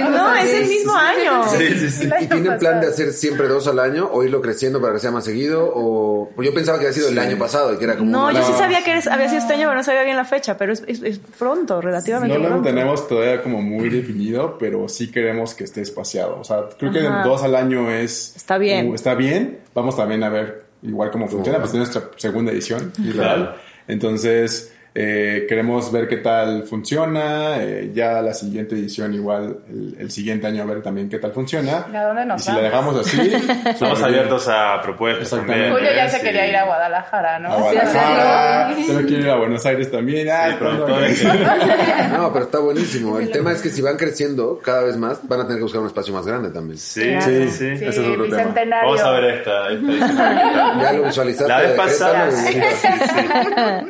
[0.00, 1.44] no, no, es el mismo año.
[1.48, 2.10] Sí, sí, sí.
[2.22, 5.12] ¿Y tienen plan de hacer siempre dos al año o irlo creciendo para que sea
[5.12, 5.70] más seguido?
[5.72, 8.30] O pues yo pensaba que había sido el año pasado y que era como No,
[8.32, 10.56] yo sí sabía que eres- había sido este año, pero no sabía bien la fecha,
[10.56, 12.68] pero es, es- es pronto, relativamente No lo pronto.
[12.68, 16.38] tenemos todavía como muy definido, pero sí queremos que esté espaciado.
[16.40, 18.34] O sea, creo que dos al año es...
[18.34, 18.90] Está bien.
[18.90, 19.60] uh, está bien.
[19.72, 22.92] Vamos también a ver igual cómo funciona, pues es nuestra segunda edición.
[23.12, 23.54] Claro.
[23.88, 27.56] Entonces, eh, queremos ver qué tal funciona.
[27.62, 31.32] eh, ya la siguiente edición igual, el, el siguiente año a ver también qué tal
[31.32, 31.86] funciona.
[31.92, 33.06] ¿Y a dónde nos y si la vamos?
[33.06, 33.68] dejamos así...
[33.70, 35.70] Estamos abiertos a propuestas también.
[35.72, 36.22] Julio ya se Sí.
[36.24, 37.48] quería ir a Guadalajara, ¿no?
[37.52, 40.28] A Sí, Guadalajara, yo quiero ir a Buenos Aires también.
[40.30, 40.86] Ah, Sí, pronto.
[42.16, 43.18] No, pero está buenísimo.
[43.18, 45.80] El tema es que si van creciendo cada vez más, van a tener que buscar
[45.82, 46.78] un espacio más grande también.
[46.78, 47.76] Sí, sí, sí.
[47.76, 48.54] Sí, Ese es otro tema.
[48.82, 49.70] Vamos a ver esta.
[49.70, 50.80] esta.
[50.80, 51.48] Ya lo visualizaste.
[51.48, 53.26] La vez de pasada, sí, sí, sí.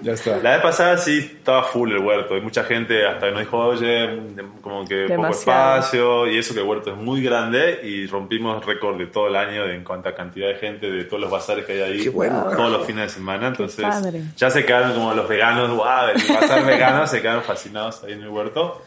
[0.03, 0.37] Ya está.
[0.43, 2.35] La vez pasada sí estaba full el huerto.
[2.35, 4.21] Hay mucha gente hasta que nos dijo, oye,
[4.61, 5.79] como que poco Demasiado.
[5.79, 6.27] espacio.
[6.31, 7.81] Y eso que el huerto es muy grande.
[7.83, 11.21] Y rompimos récord de todo el año en cuanto a cantidad de gente, de todos
[11.21, 12.03] los bazares que hay ahí.
[12.05, 13.49] Qué bueno, Todos los fines de semana.
[13.49, 13.85] Entonces
[14.37, 18.23] ya se quedaron como los veganos, wow, el bazar vegano, se quedaron fascinados ahí en
[18.23, 18.83] el huerto.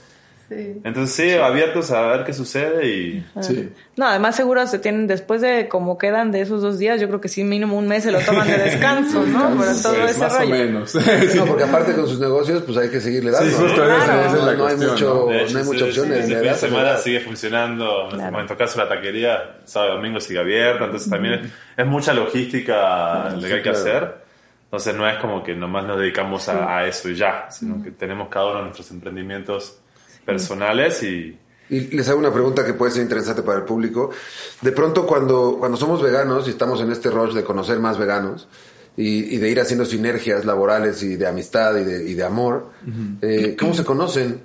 [0.49, 0.81] Sí.
[0.83, 3.25] Entonces sí, abiertos a ver qué sucede y...
[3.41, 3.69] Sí.
[3.95, 7.21] No, además seguro se tienen, después de como quedan de esos dos días, yo creo
[7.21, 9.55] que sí mínimo un mes se lo toman de descanso, ¿no?
[9.59, 10.49] Pero todo Pues, ese más o rollo.
[10.49, 10.95] menos.
[11.35, 13.49] No, porque aparte con sus negocios, pues hay que seguirle dando.
[13.49, 13.95] Sí, justo ¿no?
[13.97, 15.25] esa- No, esa es la no hay cuestión, mucho, ¿no?
[15.27, 16.25] De hecho, no hay sí, muchas opciones.
[16.25, 18.07] sí, de de edad, semana sigue funcionando.
[18.09, 18.25] Claro.
[18.27, 20.85] En nuestro caso, la taquería, sábado y domingo sigue abierta.
[20.85, 23.77] Entonces, también es, es mucha logística lo que hay que claro.
[23.77, 24.15] hacer.
[24.65, 27.91] Entonces, no es como que nomás nos dedicamos a, a eso y ya, sino que
[27.91, 29.78] tenemos cada uno nuestros emprendimientos
[30.29, 31.37] personales y.
[31.71, 34.09] Y les hago una pregunta que puede ser interesante para el público.
[34.61, 38.47] De pronto, cuando, cuando somos veganos y estamos en este rush de conocer más veganos,
[38.97, 42.71] y, y de ir haciendo sinergias laborales y de amistad y de, y de amor.
[43.21, 44.41] Eh, ¿Cómo se conocen?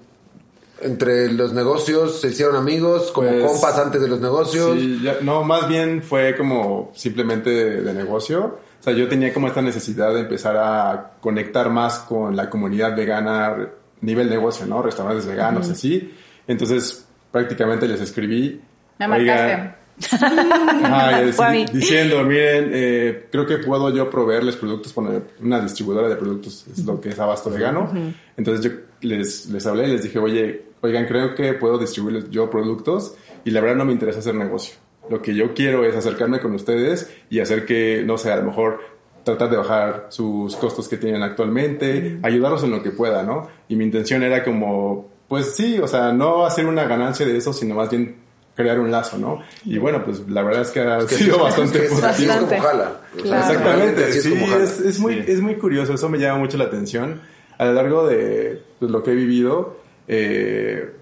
[0.82, 4.76] Entre los negocios, ¿se hicieron amigos como Pues, compas antes de los negocios?
[4.78, 8.58] Sí, ya- no, más bien fue como simplemente de, de negocio.
[8.80, 12.94] O sea, yo tenía como esta necesidad de empezar a conectar más con la comunidad
[12.94, 13.56] vegana
[14.04, 14.82] nivel negocio, ¿no?
[14.82, 16.12] Restaurantes veganos, así.
[16.46, 18.60] Entonces, prácticamente les escribí.
[18.98, 19.84] Me "Oigan, marcaste.
[20.84, 21.66] Ajá, y Fue a mí.
[21.72, 26.84] diciendo, miren, eh, creo que puedo yo proveerles productos, bueno, una distribuidora de productos es
[26.84, 27.92] lo que es Abasto Vegano.
[28.36, 32.50] Entonces yo les, les hablé y les dije, oye, oigan, creo que puedo distribuirles yo
[32.50, 33.14] productos
[33.44, 34.74] y la verdad no me interesa hacer negocio.
[35.08, 38.44] Lo que yo quiero es acercarme con ustedes y hacer que, no sé, a lo
[38.44, 38.80] mejor
[39.24, 43.48] tratar de bajar sus costos que tienen actualmente, ayudarlos en lo que pueda, ¿no?
[43.68, 47.52] Y mi intención era como, pues sí, o sea, no hacer una ganancia de eso,
[47.52, 48.16] sino más bien
[48.54, 49.40] crear un lazo, ¿no?
[49.64, 52.60] Y bueno, pues la verdad es que ha sido bastante Es que es- como Bastante.
[52.60, 53.00] jala.
[53.18, 54.64] O sea, Exactamente, sí, como jala.
[54.64, 57.20] es, es muy, es muy curioso, eso me llama mucho la atención.
[57.58, 60.92] A lo largo de pues, lo que he vivido, eh,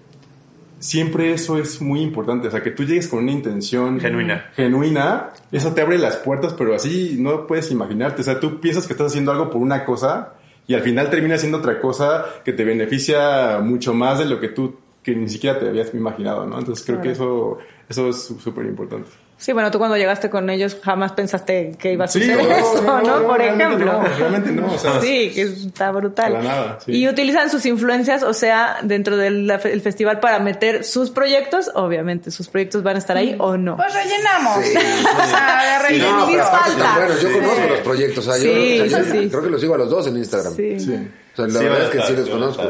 [0.83, 4.51] siempre eso es muy importante, o sea, que tú llegues con una intención Genuina.
[4.53, 8.85] genuina, eso te abre las puertas, pero así no puedes imaginarte, o sea, tú piensas
[8.85, 10.33] que estás haciendo algo por una cosa
[10.67, 14.49] y al final termina siendo otra cosa que te beneficia mucho más de lo que
[14.49, 16.59] tú que ni siquiera te habías imaginado, ¿no?
[16.59, 17.57] Entonces creo que eso,
[17.89, 19.09] eso es súper importante.
[19.43, 22.81] Sí, bueno, tú cuando llegaste con ellos jamás pensaste que iba a suceder no, esto,
[22.81, 23.01] ¿no?
[23.01, 23.91] no, no, Por realmente ejemplo.
[24.01, 26.31] no, realmente no, o sea, sí, que está brutal.
[26.31, 26.93] Para nada, sí.
[26.93, 32.31] Y utilizan sus influencias, o sea, dentro del el festival para meter sus proyectos, obviamente,
[32.31, 33.75] sus proyectos van a estar ahí o no.
[33.75, 34.63] Pues rellenamos.
[34.65, 34.77] Sí.
[35.23, 36.17] O sea, de Sí, relleno.
[36.19, 36.95] No, sí pero falta.
[36.95, 37.21] buenos.
[37.21, 38.27] Yo conozco los proyectos.
[38.27, 39.29] O sea, yo, Sí, o sea, yo sí, sí.
[39.29, 40.55] creo que los sigo a los dos en Instagram.
[40.55, 40.79] Sí.
[40.79, 41.07] Sí.
[41.33, 42.63] O sea, la Sí, verdad es que estar, sí los conozco.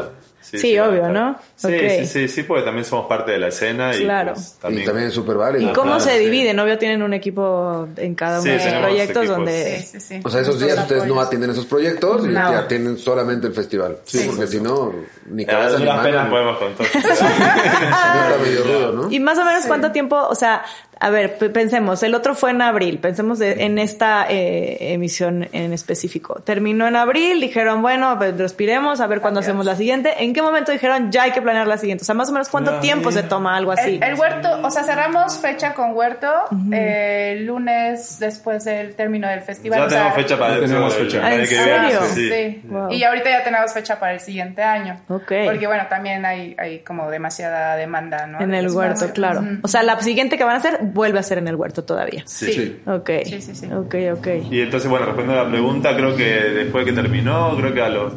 [0.43, 1.07] Sí, van a obvio.
[1.09, 1.39] ¿no?
[1.55, 4.33] Sí, sí, sí, sí, porque también somos parte de la escena y Claro.
[4.33, 5.69] pues, Y también es súper válido.
[5.69, 6.19] ¿Y cómo claro, se sí.
[6.25, 6.59] dividen?
[6.59, 9.37] Obvio tienen un equipo en cada uno Sí, de sus tenemos proyectos equipos.
[9.37, 9.79] donde...
[9.79, 10.19] Sí, sí, sí.
[10.23, 12.39] O sea, esos días ustedes no atienden esos proyectos y No.
[12.47, 13.97] atienden solamente el festival.
[14.03, 14.93] Sí, porque si no,
[15.27, 16.29] ni A cabeza ni mano.
[16.29, 16.85] podemos contar.
[16.93, 19.11] Está medio rudo, ¿no?
[19.11, 20.63] Y más o menos cuánto tiempo, o sea,
[21.05, 25.73] a ver, pensemos, el otro fue en abril, pensemos de- en esta eh, emisión en
[25.73, 26.41] específico.
[26.45, 30.23] Terminó en abril, dijeron, bueno, pues respiremos, a ver cuándo hacemos la siguiente.
[30.23, 32.03] ¿En qué momento dijeron, ya hay que planear la siguiente?
[32.03, 33.95] O sea, más o menos cuánto No, tiempo se toma algo así.
[34.01, 36.27] El, el huerto, o sea, cerramos fecha con huerto
[36.71, 39.79] eh, el lunes después del término del festival.
[39.79, 41.25] Ya o sea, tenemos fecha para dentro tenemos fecha.
[41.25, 41.99] año ¿En serio?
[42.13, 42.29] sí.
[42.29, 42.61] Sí.
[42.65, 42.91] Wow.
[42.91, 45.01] Y ahorita ya tenemos fecha para el siguiente año.
[45.09, 45.31] Ok.
[45.45, 48.39] Porque bueno, también hay, hay como demasiada demanda, ¿no?
[48.41, 49.43] En el huerto, claro.
[49.61, 52.23] O sea, la siguiente que van a hacer vuelve a ser en el huerto todavía.
[52.25, 52.51] Sí.
[52.53, 52.81] Sí.
[52.87, 53.09] Ok.
[53.25, 53.65] Sí, sí, sí.
[53.71, 54.27] Ok, ok.
[54.51, 57.89] Y entonces, bueno, respondiendo a la pregunta, creo que después que terminó, creo que a
[57.89, 58.13] los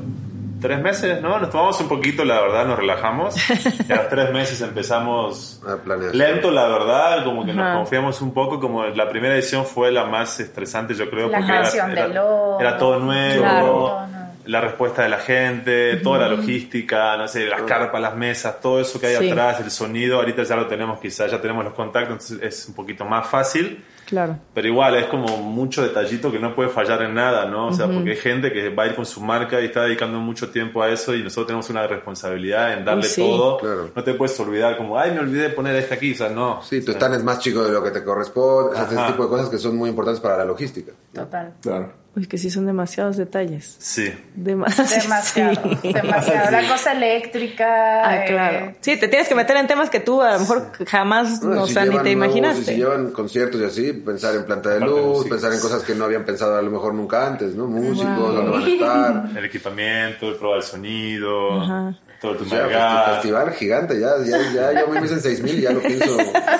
[0.61, 1.39] tres meses, ¿no?
[1.39, 3.35] Nos tomamos un poquito, la verdad, nos relajamos.
[3.89, 6.15] Y a los tres meses empezamos A planear.
[6.15, 7.61] lento, la verdad, como que Ajá.
[7.63, 11.39] nos confiamos un poco, como la primera edición fue la más estresante, yo creo, La
[11.39, 12.25] porque canción era, de era,
[12.61, 13.43] era todo nuevo.
[13.43, 14.07] Claro.
[14.47, 18.81] La respuesta de la gente, toda la logística, no sé, las carpas, las mesas, todo
[18.81, 19.31] eso que hay Sí.
[19.31, 22.75] atrás, el sonido, ahorita ya lo tenemos, quizás ya tenemos los contactos, entonces es un
[22.75, 23.85] poquito más fácil.
[24.07, 24.39] Claro.
[24.55, 27.67] Pero igual es como mucho detallito que no puede fallar en nada, ¿no?
[27.67, 30.21] O sea, porque hay gente que va a ir con su marca y está dedicando
[30.21, 33.21] mucho tiempo a eso y nosotros tenemos una responsabilidad en darle Uy, sí.
[33.21, 33.57] todo.
[33.59, 33.91] Claro.
[33.97, 36.63] No te puedes olvidar como, ay, me olvidé de poner este aquí, o sea, no.
[36.63, 38.71] Sí, tu stand es más chico de lo que te corresponde.
[38.71, 40.93] O sea, ese tipo de cosas que son muy importantes para la logística.
[41.13, 41.55] Total.
[41.61, 41.93] Claro.
[42.17, 43.77] Uy, que sí son demasiados detalles.
[43.79, 44.11] Sí.
[44.35, 44.89] Demasiado.
[45.03, 45.63] Demasiado.
[45.83, 45.93] Sí.
[45.93, 46.51] Demasiado.
[46.51, 48.09] La cosa eléctrica.
[48.09, 48.75] Ah, eh, claro.
[48.81, 51.67] Sí, te tienes que meter en temas que tú a lo mejor jamás, No, o
[51.67, 52.65] si sea, ni te nuevos, imaginaste.
[52.65, 56.07] si llevan conciertos y así, pensar en planta de luz, pensar en cosas que no
[56.07, 57.67] habían pensado a lo mejor nunca antes, ¿no?
[57.67, 58.33] Músicos, Wow.
[58.33, 59.25] dónde van a estar.
[59.39, 61.95] El equipamiento, el prueba del sonido, Ajá.
[62.21, 62.99] Todo tu O sea, mercado.
[62.99, 64.39] festi- festival gigante, ya, ya,
[64.73, 66.17] ya, yo me dicen 6000 y ya lo pienso.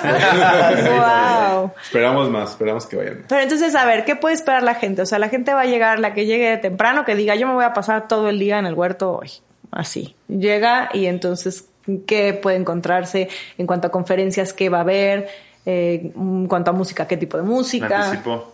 [1.57, 1.71] wow.
[1.83, 3.23] Esperamos más, esperamos que vayan.
[3.27, 5.01] Pero entonces, a ver, ¿qué puede esperar la gente?
[5.01, 7.53] O sea, la gente va a llegar, la que llegue temprano, que diga, yo me
[7.53, 9.31] voy a pasar todo el día en el huerto hoy.
[9.71, 10.15] Así.
[10.27, 11.65] Llega y entonces,
[12.05, 14.53] ¿qué puede encontrarse en cuanto a conferencias?
[14.53, 15.27] ¿Qué va a haber?
[15.65, 18.05] Eh, en cuanto a música, ¿qué tipo de Me música?
[18.05, 18.53] anticipo.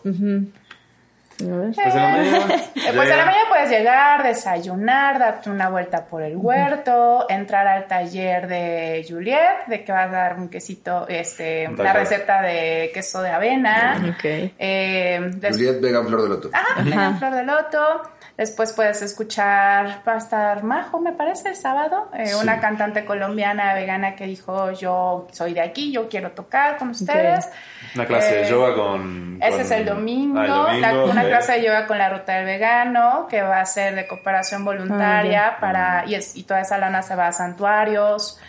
[1.39, 1.71] Ver.
[1.73, 2.45] Pues en la mañana.
[2.73, 7.67] Pues a la llega- mañana puedes llegar, desayunar, darte una vuelta por el huerto, entrar
[7.67, 11.95] al taller de Juliet, de que vas a dar un quesito, este, Un la taller.
[12.01, 13.95] receta de queso de avena.
[14.15, 14.23] Ok.
[14.59, 16.49] Eh, Juliet Vegan Flor de Loto.
[16.53, 18.01] Ajá, en Flor de Loto.
[18.35, 23.75] Después puedes escuchar, va a estar Majo, me parece, el sábado, eh, una cantante colombiana
[23.75, 27.47] vegana que dijo, yo soy de aquí, yo quiero tocar con ustedes.
[27.93, 29.37] Una clase de Eh, yoga con...
[29.39, 32.09] Ese con- es el domingo, Ah, el domingo, la- una clase de yoga con la
[32.09, 36.61] ruta del vegano, que va a ser de cooperación voluntaria para, y, es- y toda
[36.61, 38.39] esa lana se va a santuarios.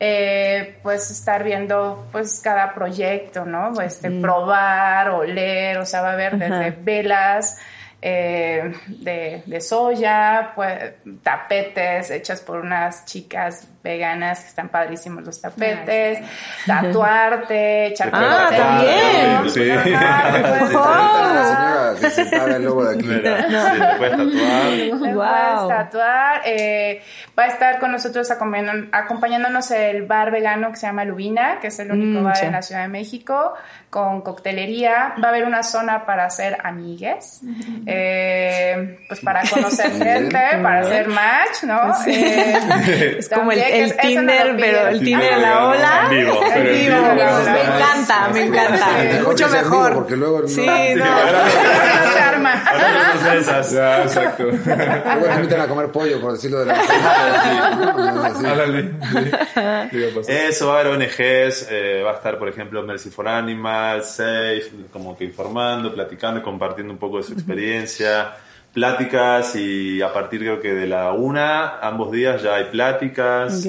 [0.00, 3.80] Eh, pues estar viendo pues cada proyecto, ¿no?
[3.80, 7.58] Este, Probar, oler, o sea, va a haber desde velas,
[8.06, 15.40] eh, de, de soya, pues, tapetes hechas por unas chicas veganas que están padrísimos los
[15.40, 16.18] tapetes,
[16.66, 19.50] tatuarte, echar Ah, también.
[19.50, 19.60] Sí.
[19.60, 23.06] Puedes La señora que se paga el logo de aquí.
[23.06, 23.96] Mira, sí, te
[25.14, 26.40] puedes tatuar.
[26.44, 27.02] Eh,
[27.38, 31.78] va a estar con nosotros acompañándonos el bar vegano que se llama Lubina, que es
[31.78, 32.46] el único Mm, bar sí.
[32.46, 33.54] en la Ciudad de México,
[33.90, 35.14] con coctelería.
[35.22, 37.40] Va a haber una zona para hacer amigues,
[37.86, 41.92] eh, pues para conocer gente, para hacer match, ¿no?
[42.06, 45.00] Eh, Es como el, el Tinder, pero el.
[45.04, 46.08] Tinder a la ola.
[46.10, 46.40] En vivo.
[46.42, 48.86] Me encanta, me encanta.
[49.24, 49.94] Mucho mejor.
[49.94, 51.04] porque luego Sí, no.
[51.04, 52.52] se arma.
[52.66, 53.72] ahora no sé esas.
[53.74, 54.44] Ya, exacto.
[54.44, 56.74] Luego nos invitan a comer pollo, por decirlo de la.
[60.28, 64.70] Eso va a haber ONGs, eh, va a estar, por ejemplo, Mercy for Animals, Safe,
[64.92, 68.34] como que informando, platicando, compartiendo un poco de su experiencia,
[68.74, 73.66] pláticas y a partir creo que de la una, ambos días ya hay pláticas.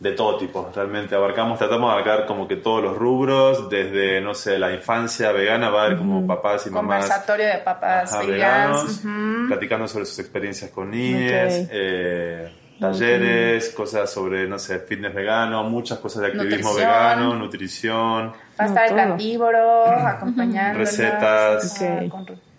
[0.00, 4.32] De todo tipo, realmente abarcamos, tratamos de abarcar como que todos los rubros, desde, no
[4.34, 8.22] sé, la infancia vegana, va a haber como papás y mamás Conversatorio de papas Ajá,
[8.24, 9.02] veganos,
[9.46, 11.68] platicando sobre sus experiencias con niñes, Ok.
[11.70, 16.76] eh, talleres, cosas sobre, no sé, fitness vegano, muchas cosas de activismo Nutrición.
[16.88, 20.78] vegano, nutrición, Va a No, estar el plantívoro acompañándonos.
[20.78, 21.78] Recetas.
[22.10, 22.49] Con-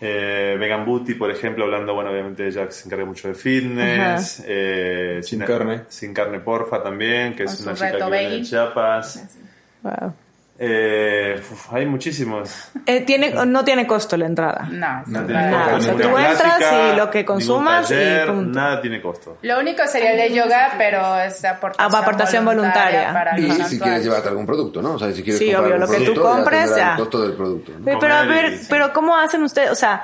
[0.00, 5.20] eh, Vegan Booty, por ejemplo, hablando, bueno, obviamente ella se encarga mucho de fitness, eh,
[5.22, 5.80] Sin China- carne.
[5.88, 8.42] Sin carne porfa también, que Con es una chica que viene de veggie.
[8.44, 9.38] Chiapas.
[9.82, 10.12] Wow.
[10.60, 12.50] Eh, uf, hay muchísimos.
[12.84, 14.66] Eh, tiene, no tiene costo la entrada.
[14.68, 17.94] No, No tiene Nada, costo, o sea, tú entras clásica, y lo que consumas y
[18.26, 18.58] punto.
[18.58, 19.38] Nada tiene costo.
[19.42, 23.34] Lo único sería el de yoga, pero es aportación, Ah, aportación voluntaria.
[23.38, 24.94] Y si quieres llevarte algún producto, ¿no?
[24.94, 26.90] O sea, si quieres Sí, comprar obvio, lo que tú compres, ya.
[26.92, 27.72] el costo del producto.
[27.84, 29.70] pero a ver, pero ¿cómo hacen ustedes?
[29.70, 30.02] O sea,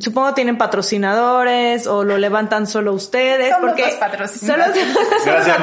[0.00, 4.76] supongo tienen patrocinadores o lo levantan solo ustedes Somos porque los patrocinadores.
[4.76, 5.58] solo Gracias.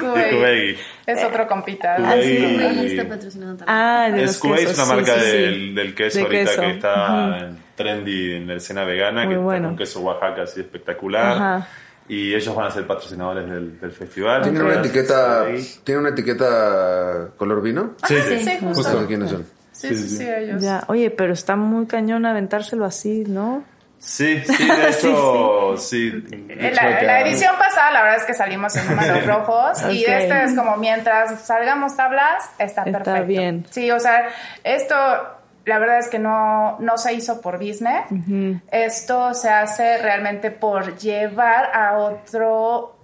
[0.00, 0.78] Cubegui.
[1.06, 1.96] Es otro compita.
[2.18, 3.78] Y- como está patrocinado también.
[3.78, 5.26] Ah, de Es es una sí, marca sí, sí.
[5.36, 6.60] del, del queso De ahorita queso.
[6.62, 6.94] que está
[7.36, 7.44] Ujú.
[7.44, 9.58] en trendy en la escena vegana, Muy que bueno.
[9.58, 11.32] está un queso Oaxaca así espectacular.
[11.36, 11.68] Ajá.
[12.08, 14.42] Y ellos van a ser patrocinadores del, del festival.
[14.42, 14.68] ¿Tienen Ok.
[14.68, 15.46] una etiqueta.
[15.84, 17.94] ¿tiene una etiqueta color vino?
[18.06, 19.06] Sí, sí, sí, No justo.
[19.06, 19.44] quiénes son.
[19.72, 20.62] Sí, sí, sí, ellos.
[20.62, 23.62] Ya, oye, pero está muy cañón aventárselo así, ¿no?
[24.06, 26.24] Sí, sí, de hecho, sí.
[26.48, 29.82] En la, edición pasada, la verdad es que salimos en números rojos.
[29.90, 30.08] Y Ok.
[30.10, 33.26] este es como mientras salgamos tablas, está, Está perfecto.
[33.26, 33.66] bien.
[33.68, 34.28] Sí, o sea,
[34.62, 34.94] esto,
[35.64, 38.04] la verdad es que no, no se hizo por business.
[38.70, 42.95] Esto se hace realmente por llevar a otro,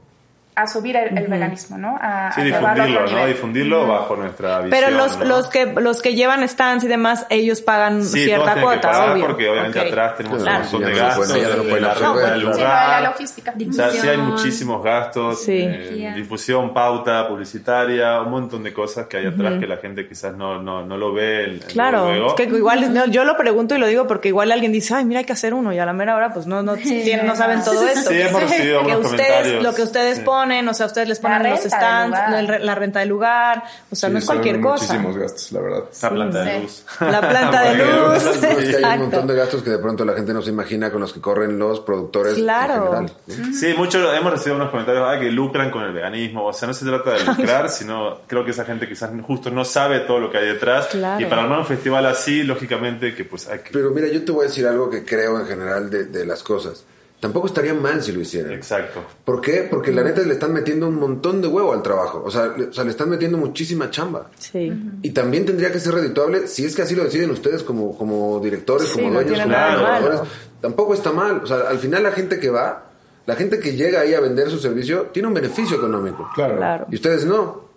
[0.54, 1.98] a subir el, el veganismo, ¿no?
[2.00, 3.26] A, Sí, a difundirlo, ¿no?
[3.26, 4.70] Difundirlo bajo nuestra visión.
[4.70, 5.24] Pero los, ¿no?
[5.24, 8.90] los que los que llevan stands y demás, ellos pagan Sí, todos cierta que cuota,
[8.90, 9.26] pagar obvio.
[9.26, 9.86] porque obviamente Ok.
[9.86, 11.28] atrás tenemos Claro, un montón sí, de no gastos.
[11.42, 12.14] ya no pueden la claro.
[12.14, 12.64] Sí, lo de la
[12.98, 13.02] lugar.
[13.04, 13.50] logística.
[13.50, 14.26] O sea, sí hay Difusión.
[14.26, 15.52] muchísimos gastos, Sí.
[15.66, 20.34] eh, difusión, pauta, publicitaria, un montón de cosas que hay atrás que la gente quizás
[20.36, 21.44] no, no, no lo ve.
[21.44, 22.26] en Claro, luego.
[22.28, 25.04] es que igual no, yo lo pregunto y lo digo porque igual alguien dice, ay,
[25.06, 27.36] mira, hay que hacer uno y a la mera hora pues no no, tienen- no
[27.36, 28.10] saben todo esto.
[28.10, 29.62] Sí, hemos recibido que algunos comentarios.
[29.62, 30.24] lo que ustedes Sí.
[30.42, 32.18] Ponen, o sea, ustedes les ponen los stands,
[32.60, 34.84] la renta del lugar, o sea, Sí, no es cualquier cosa.
[34.94, 35.84] muchísimos gastos, la verdad.
[36.02, 36.62] La planta de Sí.
[36.62, 36.84] luz.
[37.00, 38.24] La planta de luz.
[38.62, 40.90] Es que hay un montón de gastos que de pronto la gente no se imagina
[40.90, 42.74] con los que corren los productores Claro.
[42.74, 43.12] en general.
[43.26, 43.54] ¿no?
[43.54, 46.46] Sí, mucho, hemos recibido unos comentarios ah, que lucran con el veganismo.
[46.46, 49.64] O sea, no se trata de lucrar, sino creo que esa gente quizás justo no
[49.64, 50.86] sabe todo lo que hay detrás.
[50.86, 51.20] Claro.
[51.20, 53.70] Y para armar un festival así, lógicamente, que pues hay que...
[53.72, 56.42] Pero mira, yo te voy a decir algo que creo en general de, de las
[56.42, 56.84] cosas.
[57.22, 58.52] Tampoco estaría mal si lo hicieran.
[58.52, 58.98] Exacto.
[59.24, 59.64] ¿Por qué?
[59.70, 62.20] Porque la neta le están metiendo un montón de huevo al trabajo.
[62.26, 64.28] O sea, le, o sea, le están metiendo muchísima chamba.
[64.40, 64.72] Sí.
[65.02, 68.40] Y también tendría que ser redituable si es que así lo deciden ustedes como, como
[68.40, 70.26] directores, Sí, como no dueños, tiene como malo.
[70.60, 71.42] Tampoco está mal.
[71.44, 72.90] O sea, al final la gente que va,
[73.24, 76.28] la gente que llega ahí a vender su servicio, tiene un beneficio económico.
[76.34, 76.56] Claro.
[76.56, 76.86] Claro.
[76.90, 77.71] Y ustedes no.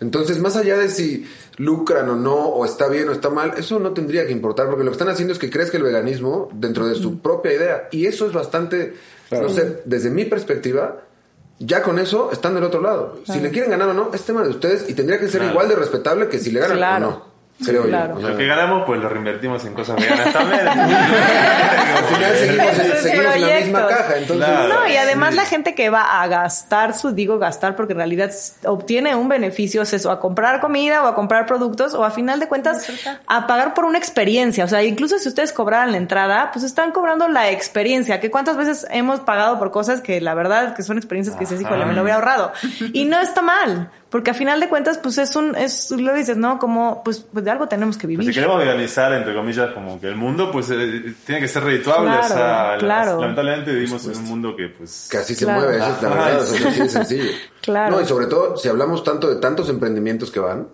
[0.00, 3.78] Entonces, más allá de si lucran o no, o está bien o está mal, eso
[3.80, 6.86] no tendría que importar, porque lo que están haciendo es que crezca el veganismo dentro
[6.86, 7.88] de su propia idea.
[7.90, 8.94] Y eso es bastante,
[9.30, 11.00] no sé, desde mi perspectiva,
[11.58, 13.18] ya con eso están del otro lado.
[13.26, 15.52] Si le quieren ganar o no, es tema de ustedes y tendría que ser Claro.
[15.54, 17.24] igual de respetable que si le ganan o no.
[17.64, 18.20] Creo Claro.
[18.20, 18.28] yo.
[18.28, 20.60] Lo que ganamos, pues lo reinvertimos en cosas veganas también.
[20.68, 23.98] al final seguimos, en- Sus seguimos en la misma proyectos.
[23.98, 24.18] caja.
[24.18, 24.68] Entonces, Claro.
[24.74, 25.36] No, y además Sí.
[25.36, 28.30] la gente que va a gastar su, digo gastar porque en realidad
[28.64, 32.38] obtiene un beneficio, es eso, a comprar comida o a comprar productos o a final
[32.40, 32.86] de cuentas
[33.26, 34.64] a pagar por una experiencia.
[34.64, 38.20] O sea, incluso si ustedes cobraran la entrada, pues están cobrando la experiencia.
[38.20, 41.60] Que cuántas veces hemos pagado por cosas que la verdad que son experiencias que dices,
[41.60, 42.52] híjole, me lo hubiera ahorrado.
[42.92, 43.90] Y no está mal.
[44.10, 46.58] Porque a final de cuentas, pues es un, es, lo dices, ¿no?
[46.58, 48.28] Como, pues, pues de algo tenemos que Pues vivir.
[48.28, 52.08] si queremos veganizar, entre comillas, como que el mundo, pues eh, tiene que ser redituable.
[52.10, 53.20] Claro, o sea, claro.
[53.20, 55.08] lamentablemente vivimos en un mundo que, pues.
[55.10, 55.60] Que así se Claro.
[55.60, 57.30] mueve, esa es la verdad, o sea, es así de sencillo.
[57.60, 57.96] Claro.
[57.96, 60.68] No, y sobre todo, si hablamos tanto de tantos emprendimientos que van,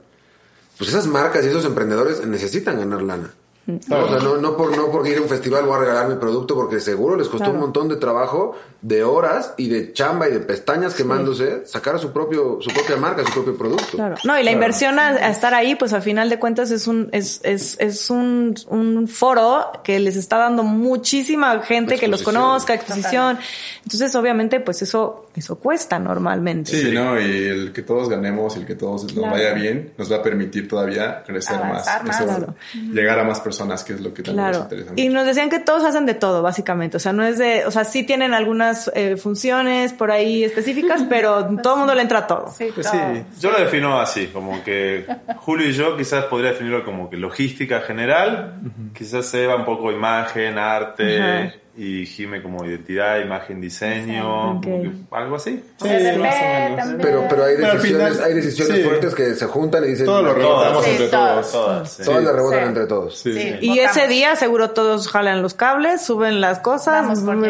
[0.79, 3.31] pues esas marcas y esos emprendedores necesitan ganar lana.
[3.67, 6.09] No, o sea, no, no, por, no por ir a un festival voy a regalar
[6.09, 7.55] mi producto porque seguro les costó Claro.
[7.55, 11.99] un montón de trabajo, de horas y de chamba y de pestañas quemándose, sacar a
[11.99, 13.97] su propio, su propia marca, su propio producto.
[13.97, 14.17] Claro.
[14.25, 17.09] No, y la inversión a, a estar ahí, pues al final de cuentas es un,
[17.13, 22.75] es, es, es un, un foro que les está dando muchísima gente que los conozca,
[22.75, 23.39] exposición.
[23.85, 26.71] Entonces, obviamente, pues eso, eso cuesta normalmente.
[26.71, 27.19] Sí, ¿no?
[27.19, 29.33] Y el que todos ganemos y el que todos nos Claro.
[29.33, 32.21] vaya bien nos va a permitir todavía crecer Avanzar más.
[32.21, 32.21] más.
[32.21, 32.55] Eso, Claro.
[32.93, 33.54] Llegar a más personas,
[33.85, 34.93] que es lo que también nos interesa.
[34.97, 36.97] Y nos decían que todos hacen de todo, básicamente.
[36.97, 41.03] O sea, no es de, o sea, sí tienen algunas eh, funciones por ahí específicas,
[41.09, 42.53] pero todo el mundo le entra a todo.
[42.57, 43.01] Sí, Pues todo.
[43.15, 45.07] sí, yo lo defino así, como que
[45.39, 48.61] Julio y yo quizás podría definirlo como que logística general,
[48.97, 51.64] quizás Eva un poco imagen, arte.
[51.77, 54.63] Y Jime como identidad, imagen, diseño, Ok.
[54.65, 55.63] como que algo así.
[55.83, 57.03] Sí, RP más o menos.
[57.03, 57.83] Pero, pero hay decisiones,
[58.13, 58.83] final, hay decisiones sí.
[58.85, 61.53] fuertes que se juntan y dicen, Todo lo todas, rebotamos Sí, entre todos.
[61.53, 61.93] Todas.
[61.93, 62.03] sí.
[62.05, 62.67] todas rebotan Sí.
[62.69, 63.19] entre todos.
[63.19, 63.33] Sí.
[63.33, 63.57] Sí.
[63.61, 63.97] Y Votamos.
[63.97, 67.41] ese día seguro todos jalan los cables, suben las cosas, Ah, van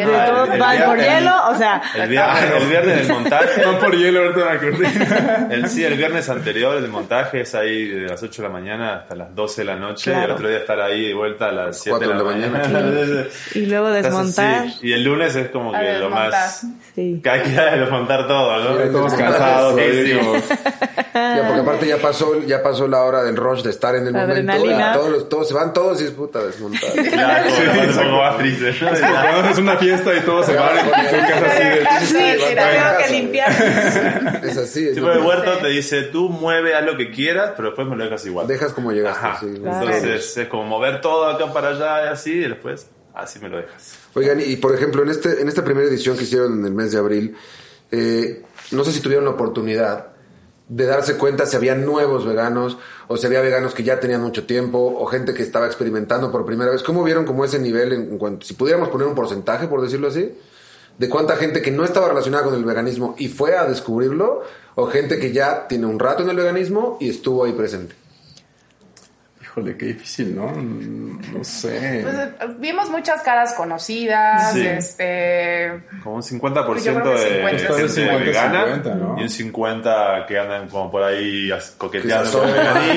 [0.87, 4.51] por hielo, o sea, El viernes, el viernes del montaje, Van por hielo ahorita me
[4.53, 4.89] acordé.
[5.55, 8.97] el, sí, el viernes anterior el montaje es ahí de las 8 de la mañana
[8.97, 11.53] hasta las 12 de la noche, y el otro día estar ahí de vuelta a
[11.53, 12.69] las 7 de Cuatro la, de la mañana.
[12.81, 13.25] mañana.
[13.55, 14.71] y luego Entonces, desmontar.
[14.71, 16.67] sí, Y el lunes es como A que lo más...
[16.95, 17.21] Sí.
[17.23, 17.49] Que hay que
[17.81, 18.83] desmontar todo, ¿no?
[18.85, 19.81] Sí, Todos Sí, cansados,
[21.15, 24.13] Ya, porque aparte ya pasó, ya pasó la hora del rush de estar en el
[24.13, 24.53] La momento.
[24.95, 26.91] Todos, los- todos se van todos y es puta desmontar.
[27.15, 27.49] Claro,
[29.41, 31.87] haces una fiesta y todos se van de...
[32.07, 33.51] Sí, tengo que limpiar.
[34.43, 34.89] Es así.
[34.89, 37.97] es de que- huerto te dice, tú mueve, haz lo que quieras, pero después me
[37.97, 38.47] lo dejas igual.
[38.47, 39.47] Dejas como llegaste.
[39.47, 43.59] Entonces es como mover todo acá para allá y así, y después así me lo
[43.59, 43.99] dejas.
[44.15, 46.93] Oigan, y por ejemplo, en este en esta primera edición que hicieron en el mes
[46.93, 47.37] de abril,
[47.91, 50.09] eh, no sé si tuvieron la oportunidad
[50.69, 54.47] de darse cuenta si había nuevos veganos o si había veganos que ya tenían mucho
[54.47, 56.83] tiempo o gente que estaba experimentando por primera vez.
[56.83, 60.09] ¿Cómo vieron como ese nivel en, en cuanto, si pudiéramos poner un porcentaje, por decirlo
[60.09, 60.33] así,
[60.97, 64.43] de cuánta gente que no estaba relacionada con el veganismo y fue a descubrirlo
[64.77, 68.04] o gente que ya tiene un rato en el veganismo y estuvo ahí presente?
[69.57, 70.51] Híjole, qué difícil, ¿no?
[70.51, 72.01] No sé.
[72.03, 74.67] Pues, eh, vimos muchas caras conocidas, Sí.
[74.67, 75.81] este...
[76.03, 78.95] Como un 50% Yo creo que de, 50, de Esto es gente 50, vegana 50,
[78.97, 79.17] ¿no?
[79.17, 82.49] y un 50 que andan como por ahí coqueteando Que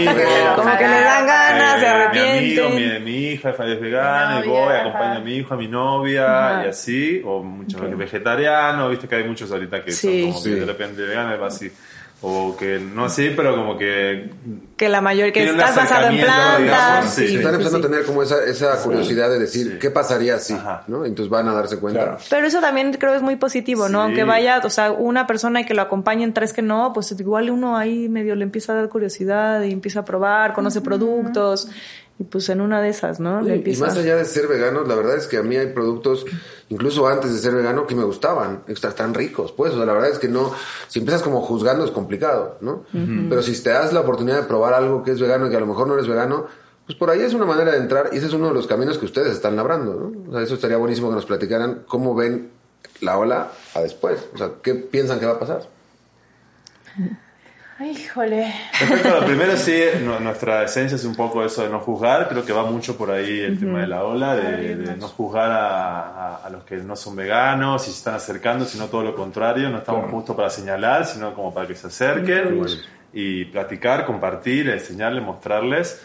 [0.06, 0.56] con.
[0.56, 3.04] Como que le dan ganas, se Eh, mi amigo, arrepienten.
[3.04, 6.66] mi, mi hija es vegana y voy, acompaño a mi hijo, a mi novia Ajá.
[6.66, 10.24] y así, o muchos vegetarianos, viste que hay muchos ahorita que Sí.
[10.24, 10.56] son como que Sí.
[10.60, 11.72] de repente veganos, va así,
[12.22, 14.32] o que no así, pero como que
[14.76, 16.60] Que la mayor, que estás basado en plantas.
[16.60, 17.86] digamos, sí, sí, Están sí, empezando sí.
[17.86, 19.78] a tener como esa, esa curiosidad de decir, Sí.
[19.80, 20.58] ¿qué pasaría si?
[20.88, 21.06] ¿no?
[21.06, 22.02] Entonces van a darse cuenta.
[22.04, 22.18] Claro.
[22.30, 24.00] Pero eso también creo es muy positivo, ¿no?
[24.00, 24.04] Sí.
[24.06, 27.52] Aunque vaya, o sea, una persona y que lo acompañen tres que no, pues igual
[27.52, 31.70] uno ahí medio le empieza a dar curiosidad y empieza a probar, conoce productos
[32.20, 33.42] y pues en una de esas, ¿no?
[33.42, 36.26] Le Y- más allá de ser veganos, la verdad es que a mí hay productos,
[36.70, 38.64] incluso antes de ser vegano, que me gustaban.
[38.68, 39.74] Están tan ricos, pues.
[39.74, 40.52] O sea, la verdad es que no.
[40.88, 42.84] Si empiezas como juzgando es complicado, ¿no?
[43.30, 45.60] Pero si te das la oportunidad de probar algo que es vegano y que a
[45.60, 46.48] lo mejor no eres vegano,
[46.88, 48.98] pues por ahí es una manera de entrar y ese es uno de los caminos
[48.98, 50.30] que ustedes están labrando, ¿no?
[50.30, 52.50] O sea, eso estaría buenísimo que nos platicaran cómo ven
[53.02, 54.26] la ola a después.
[54.34, 55.68] O sea, ¿qué piensan que va a pasar?
[56.98, 57.10] Ay,
[57.80, 58.52] Híjole.
[58.80, 62.28] Respecto a lo primero, sí, nu- nuestra esencia es un poco eso de no juzgar.
[62.28, 65.52] Creo que va mucho por ahí el tema de la ola, de, de no juzgar
[65.52, 69.14] a, a- a los que no son veganos y se están acercando, sino todo lo
[69.16, 69.70] contrario.
[69.70, 72.56] No estamos justo para señalar, sino como para que se acerquen
[73.14, 76.02] y platicar, compartir, enseñarles, mostrarles.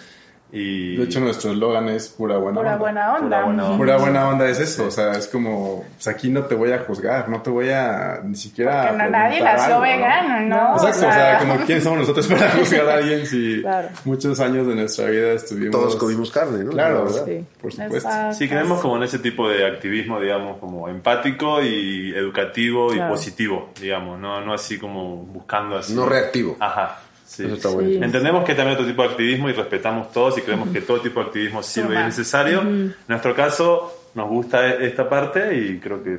[0.55, 2.79] Y De hecho, nuestro eslogan es pura buena Pura onda.
[2.79, 3.23] buena onda.
[3.23, 3.77] Pura buena onda.
[3.79, 6.81] Pura buena onda es eso, o sea, es como, pues aquí no te voy a
[6.81, 8.91] juzgar, no te voy a ni siquiera.
[8.91, 9.81] Que no- nadie nació algo, ¿no?
[9.81, 10.73] vegano, ¿no?
[10.75, 13.88] Exacto, o sea, como quién somos nosotros para juzgar a alguien si Claro.
[14.05, 15.71] muchos años de nuestra vida estuvimos.
[15.73, 16.71] Todos comimos carne, ¿no?
[16.73, 17.09] Claro.
[17.09, 17.47] Sí.
[17.59, 17.97] por supuesto.
[17.97, 18.35] Exacto.
[18.35, 23.09] Sí, creemos como en ese tipo de activismo, digamos, como empático y educativo Claro.
[23.09, 25.94] y positivo, digamos, no, no así como buscando así.
[25.94, 26.57] No reactivo.
[26.61, 26.98] Ajá.
[27.35, 27.44] Sí.
[27.46, 27.98] Eso está Sí.
[28.02, 31.00] Entendemos que también hay otro tipo de activismo y respetamos todos y creemos que todo
[31.00, 32.60] tipo de activismo sirve y es necesario.
[32.60, 36.10] En nuestro caso, nos gusta e- esta parte y creo que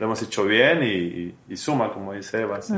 [0.00, 2.60] lo hemos hecho bien y, y- y suma, como dice Eva.
[2.62, 2.74] sí.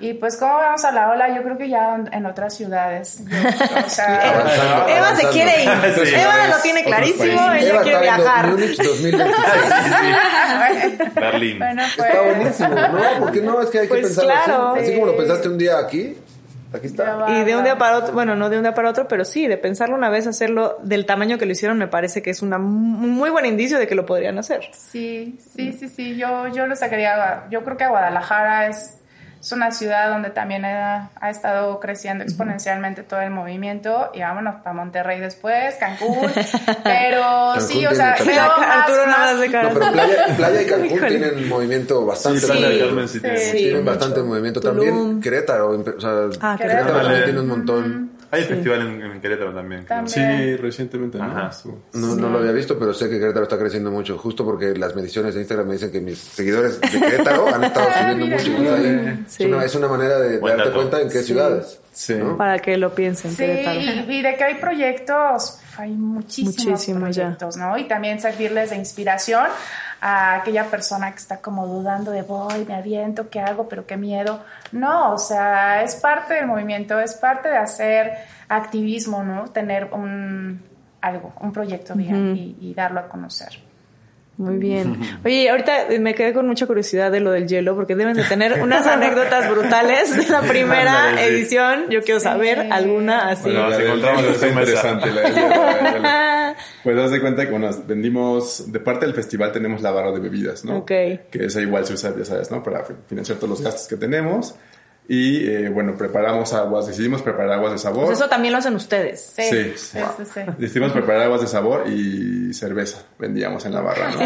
[0.00, 1.34] Y pues, ¿cómo vamos a la ola?
[1.34, 3.20] Yo creo que ya en otras ciudades.
[3.28, 3.36] Yo,
[3.84, 5.70] o sea, Avanzando, Eva se quiere ir.
[6.06, 6.14] Sí.
[6.14, 8.46] Eva lo tiene clarísimo, ella Eva quiere viajar.
[8.46, 9.34] Múnich 2026.
[11.16, 11.58] Berlín.
[11.58, 13.00] bueno, pues, Está buenísimo, ¿no?
[13.18, 14.68] Porque no, es que hay que Pues pensarlo claro.
[14.74, 14.80] así.
[14.84, 16.16] Así como lo pensaste un día aquí,
[16.72, 17.14] aquí está.
[17.16, 19.24] va, Y de un día para otro, bueno, no de un día para otro, pero
[19.24, 22.42] sí, de pensarlo una vez, hacerlo del tamaño que lo hicieron, me parece que es
[22.42, 24.62] una- un muy buen indicio de que lo podrían hacer.
[24.72, 26.16] Sí, sí, sí, sí.
[26.16, 27.44] Yo, yo lo sacaría.
[27.50, 28.97] Yo creo que Guadalajara es,
[29.40, 34.10] es una ciudad donde también ha, ha estado creciendo exponencialmente todo el movimiento.
[34.14, 36.30] Y vámonos para Monterrey después, Cancún.
[36.84, 39.68] Pero sí, o sea, veo Arturo nada más- de cara.
[39.72, 41.08] No, pero Playa, Playa y Cancún Híjole.
[41.18, 42.46] tienen movimiento bastante Sí,
[43.08, 43.20] sí.
[43.36, 43.56] Sí.
[43.56, 43.84] Tienen mucho.
[43.90, 44.60] bastante movimiento.
[44.60, 44.76] Tulum.
[44.86, 46.10] También Querétaro, o sea,
[46.40, 47.00] Ah, Querétaro Querétaro.
[47.02, 48.10] también tiene un montón.
[48.30, 49.86] Hay festival en, en Querétaro también.
[50.06, 51.24] Sí, recientemente, ¿no?
[51.24, 51.48] Ajá.
[51.50, 51.78] Estuvo.
[51.94, 54.94] No, no lo había visto, pero sé que Querétaro está creciendo mucho, justo porque las
[54.94, 59.22] mediciones de Instagram me dicen que mis seguidores de Querétaro han estado subiendo mira, mucho.
[59.28, 59.44] Sí.
[59.44, 60.76] es, una, es una manera de, Buen darte dato.
[60.82, 61.80] cuenta en qué ciudades.
[61.92, 62.14] Sí.
[62.14, 62.36] ¿no?
[62.36, 63.80] Para que lo piensen, Sí, Querétaro.
[63.80, 66.94] y, y de que hay proyectos, hay muchísimos ya.
[66.98, 67.78] proyectos, ¿no?
[67.78, 69.46] Y también servirles de inspiración
[70.00, 73.68] a aquella persona que está como dudando de voy, me aviento, ¿qué hago?
[73.68, 74.42] Pero qué miedo.
[74.72, 78.12] No, o sea, es parte del movimiento, es parte de hacer
[78.48, 79.44] activismo, ¿no?
[79.48, 80.62] Tener un
[81.00, 83.67] algo, un proyecto bien y, y darlo a conocer.
[84.38, 84.96] Muy bien.
[85.24, 88.62] Oye, ahorita me quedé con mucha curiosidad de lo del hielo, porque deben de tener
[88.62, 91.34] unas anécdotas brutales de la primera Ándale, sí.
[91.34, 91.90] edición.
[91.90, 93.42] Yo quiero saber alguna así.
[93.50, 95.10] Bueno, la nos del encontramos está interesante.
[95.10, 96.56] la hielo, la.
[96.84, 100.20] Pues haz de cuenta que bueno, vendimos, de parte del festival tenemos la barra de
[100.20, 100.78] bebidas, ¿no?
[100.78, 100.86] Ok.
[100.86, 102.62] Que esa igual se usa, ya sabes, ¿no?
[102.62, 104.54] Para financiar todos los gastos que tenemos.
[105.10, 108.04] Y eh, bueno, preparamos aguas, decidimos preparar aguas de sabor.
[108.06, 109.32] Pues eso también lo hacen ustedes.
[109.34, 109.72] Sí, Sí.
[109.76, 110.40] sí, sí, sí.
[110.58, 114.18] Decidimos preparar aguas de sabor y cerveza, vendíamos en la barra, ¿no?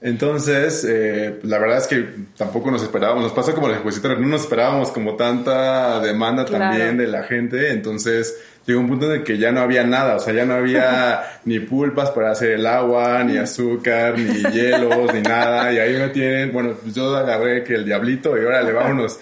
[0.00, 4.28] Entonces, eh, la verdad es que tampoco nos esperábamos, nos pasó como los expositores, no
[4.28, 6.64] nos esperábamos como tanta demanda Claro.
[6.66, 8.36] también de la gente, entonces
[8.68, 11.22] llegó un punto en el que ya no había nada, o sea, ya no había
[11.46, 16.08] ni pulpas para hacer el agua, ni azúcar, ni hielos, ni nada, y ahí me
[16.08, 19.18] tienen, bueno, pues yo agarré que el diablito y órale, vámonos,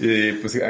[0.00, 0.60] y pues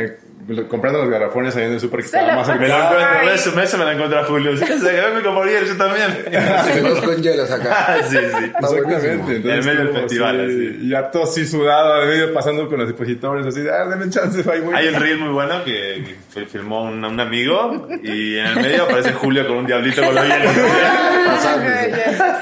[0.69, 2.69] comprando los garrafones ahí en el súper que Se estaba la más Me cerca.
[2.79, 3.29] lo encuentro, Ay.
[3.35, 4.57] eso, eso me lo encuentro a Julio.
[4.57, 6.83] Sí, se quedó como ayer, yo también.
[6.83, 7.87] Dos con hielos acá.
[7.89, 8.23] Ah, sí, sí.
[8.31, 8.49] Buenísimo.
[8.59, 9.37] Exactamente.
[9.37, 10.79] Entonces, En medio del festival, así, así.
[10.83, 14.43] Y ya todo así sudado, de medio pasando con los expositores, así, ah, denme chance,
[14.51, 14.75] ahí voy.
[14.75, 18.85] Hay un reel muy bueno que, que filmó un, un amigo y en el medio
[18.85, 20.53] aparece Julio con un diablito con los hielos.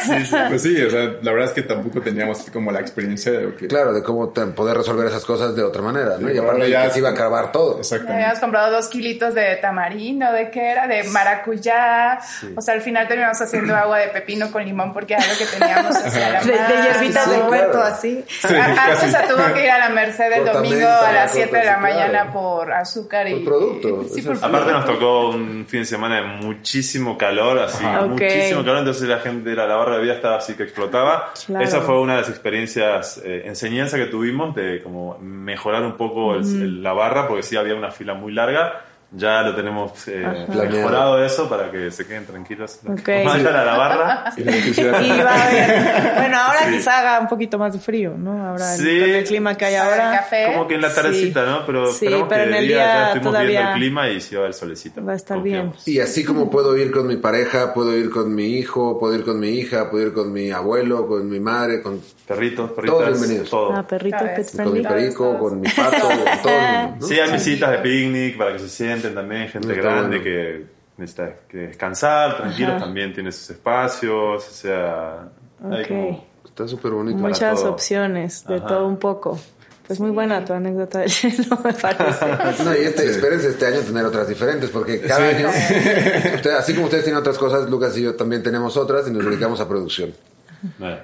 [0.06, 0.36] Sí, sí.
[0.48, 3.56] Pues sí, o sea, la verdad es que tampoco teníamos como la experiencia de lo
[3.56, 3.66] que...
[3.66, 6.28] Claro, de cómo poder resolver esas cosas de otra manera, ¿no?
[6.28, 7.80] Sí, Y aparte ya se iba a acabar todo.
[7.96, 8.12] Exactamente.
[8.24, 10.86] Habíamos comprado dos kilitos de tamarindo, ¿de qué era?
[10.86, 12.18] De maracuyá.
[12.56, 15.46] O sea, al final terminamos haciendo agua de pepino con limón porque era lo que
[15.58, 17.50] teníamos hacia la De, de hierbitas sí, de claro.
[17.50, 18.24] huerto, así.
[18.28, 19.06] Sí, Ajá, casi.
[19.06, 21.64] o sea, tuvo que ir a la Merced el domingo a las por 7 de
[21.64, 21.80] la sí, claro.
[21.80, 23.34] mañana por azúcar y...
[23.36, 27.84] Por producto, Sí, por Aparte nos tocó un fin de semana de muchísimo calor, así,
[27.84, 31.32] muchísimo calor, entonces la gente, la, la barra de vida estaba así que explotaba.
[31.46, 31.64] Claro.
[31.64, 36.34] Esa fue una de las experiencias, eh, enseñanza que tuvimos de como mejorar un poco
[36.34, 38.82] el- el- la barra, porque sí había una fila muy larga.
[39.12, 40.70] Ya lo tenemos eh, Planeado.
[40.76, 42.80] mejorado eso para que se queden tranquilos.
[42.86, 43.06] Ok.
[43.24, 44.24] Vayan a la barra.
[44.36, 45.00] Y la electricidad.
[45.00, 46.14] Y va a haber.
[46.16, 46.72] Bueno, ahora Sí.
[46.76, 48.46] quizá haga un poquito más de frío, ¿no?
[48.48, 49.00] Ahora el- Sí.
[49.00, 50.10] con el clima que hay ahora.
[50.18, 50.46] café.
[50.52, 51.50] Como que en la tardecita, Sí.
[51.50, 51.64] ¿no?
[51.66, 54.20] Pero, Sí, pero que en el día, día ya estuvimos viendo todavía el clima y
[54.20, 55.04] sí va a haber solecito.
[55.04, 55.56] Va a estar bien.
[55.66, 55.88] Confiamos.
[55.88, 59.24] Y así como puedo ir con mi pareja, puedo ir con mi hijo, puedo ir
[59.24, 63.08] con mi hija, puedo ir con mi abuelo, con mi madre, con, Perritos, perritas, Todos
[63.20, 63.50] bienvenidos.
[63.50, 63.72] todo.
[63.72, 64.50] Ah, perrito Sabes.
[64.50, 66.52] pet con mi perico, con mi pato, con todo
[66.98, 67.02] el.
[67.02, 68.68] Sí, hay mesitas de picnic para que se
[69.00, 70.22] sienten también, gente Está grande bueno.
[70.24, 70.66] que
[70.98, 72.84] necesita que descansar, tranquilos, Ajá.
[72.84, 75.28] también tiene sus espacios, o sea,
[75.70, 75.88] hay Ok.
[75.88, 77.18] como- Está súper bonito.
[77.18, 77.72] Muchas todo.
[77.72, 78.66] opciones, de Ajá.
[78.66, 79.38] todo un poco.
[79.86, 82.26] Pues muy buena tu anécdota del hielo, me parece.
[82.64, 85.48] No, y este, espérense este año tener otras diferentes, porque cada año,
[86.34, 89.24] usted- así como ustedes tienen otras cosas, Lucas y yo también tenemos otras y nos
[89.24, 90.12] dedicamos a producción.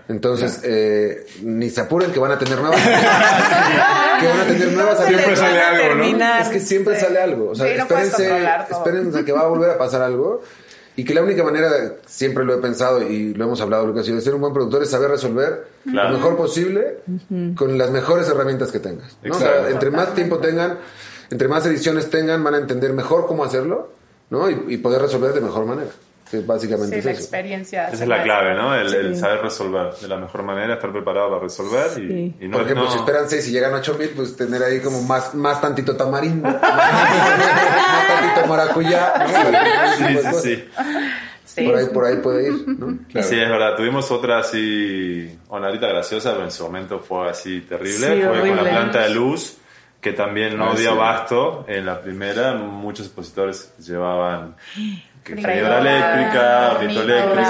[0.09, 2.81] Entonces, eh, ni se apuren que van a tener nuevas.
[4.21, 6.39] que van a tener nuevas No Siempre sale algo, ¿no?
[6.41, 7.51] Es que siempre sale algo.
[7.51, 10.43] O sea, Sí, no espérense, espérense a que va a volver a pasar algo.
[10.95, 11.71] Y que la única manera,
[12.07, 14.83] siempre lo he pensado y lo hemos hablado, Lucas, y de ser un buen productor
[14.83, 16.11] es saber resolver Claro.
[16.11, 16.99] lo mejor posible
[17.57, 19.17] con las mejores herramientas que tengas.
[19.23, 19.35] ¿no?
[19.35, 19.69] O sea, Exacto.
[19.71, 20.79] entre más tiempo tengan,
[21.31, 23.89] entre más ediciones tengan, van a entender mejor cómo hacerlo
[24.29, 24.51] ¿no?
[24.51, 25.91] y, y poder resolver de mejor manera.
[26.33, 27.21] Que básicamente Sí, es la eso.
[27.21, 27.89] experiencia.
[27.89, 28.75] Esa es la clave, ¿no?
[28.75, 32.35] El, saber resolver de la mejor manera, estar preparado para resolver y, Sí.
[32.41, 34.63] y no, Por ejemplo, no- si esperan 6 y llegan a 8 mil, pues tener
[34.63, 39.13] ahí como más, más tantito tamarindo, más, más tantito maracuyá.
[39.19, 40.09] ¿no?
[40.09, 40.65] Sí, sí, sí.
[41.45, 41.67] Sí.
[41.67, 42.99] Por ahí, por ahí puede ir, ¿no?
[43.13, 43.29] Claro.
[43.29, 43.77] Sí, es verdad.
[43.77, 47.93] Tuvimos otra así, ahorita graciosa, pero en su momento fue así terrible.
[48.17, 49.59] Sí, fue con la planta de luz.
[50.01, 50.97] que también no Ah, dio sí.
[50.97, 51.65] abasto.
[51.69, 54.57] En la primera, muchos expositores llevaban
[55.25, 57.05] Freidora, eléctrica, frito hornillas,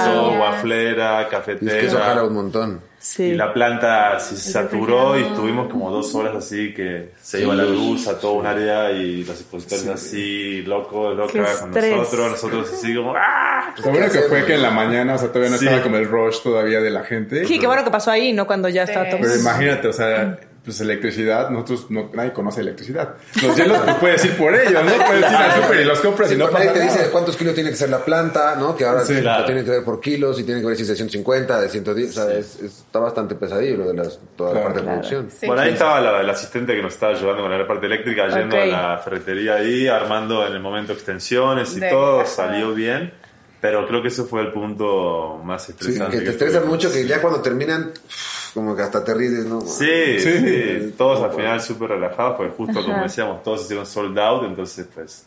[0.07, 2.03] eléctrico, guaflera, Y es que eso cafetera.
[2.05, 2.81] jala un montón.
[2.99, 3.23] Sí.
[3.23, 7.63] Y la planta se saturó y estuvimos como dos horas así que se iba la
[7.65, 12.95] luz a todo un área y los expositores así locos, locas con nosotros, nosotros así
[12.95, 13.73] como ¡ah!
[13.83, 15.65] Lo bueno que fue que en la mañana, o sea, todavía no Sí.
[15.65, 17.45] estaba como el rush todavía de la gente.
[17.45, 18.47] Sí, qué bueno que pasó ahí, ¿no?
[18.47, 19.19] Cuando ya estaba todo.
[19.19, 23.15] Pero imagínate, o sea, pues electricidad, nosotros no, nadie conoce electricidad.
[23.41, 25.05] Los hielos los puedes ir por ellos, ¿no?
[25.05, 27.11] Puedes ir al súper y los compras y no Nadie pasa te dice nada.
[27.11, 28.73] cuántos kilos tiene que ser la planta, ¿no?
[28.75, 29.45] Que ahora Sí, lo claro.
[29.45, 32.09] tienen que ver por kilos y tiene que ver si es de 150, de 110.
[32.09, 34.63] O sea, es- es- está bastante pesadillo lo de las, toda la Claro.
[34.67, 35.01] parte de Claro.
[35.01, 35.29] producción.
[35.37, 35.47] Sí.
[35.47, 38.55] Bueno, ahí estaba la, el asistente que nos estaba ayudando con la parte eléctrica, yendo
[38.55, 38.61] Ok.
[38.61, 43.11] a la ferretería ahí, armando en el momento extensiones y De- todo, salió bien.
[43.59, 46.17] Pero creo que ese fue el punto más Sí, estresante.
[46.19, 47.91] que te estresan mucho, que ya cuando terminan,
[48.53, 49.61] como que hasta te ríes, ¿no?
[49.61, 50.31] Sí, Sí.
[50.39, 54.87] sí, todos al final súper relajados, porque justo como decíamos, todos hicieron sold out, entonces
[54.93, 55.25] pues...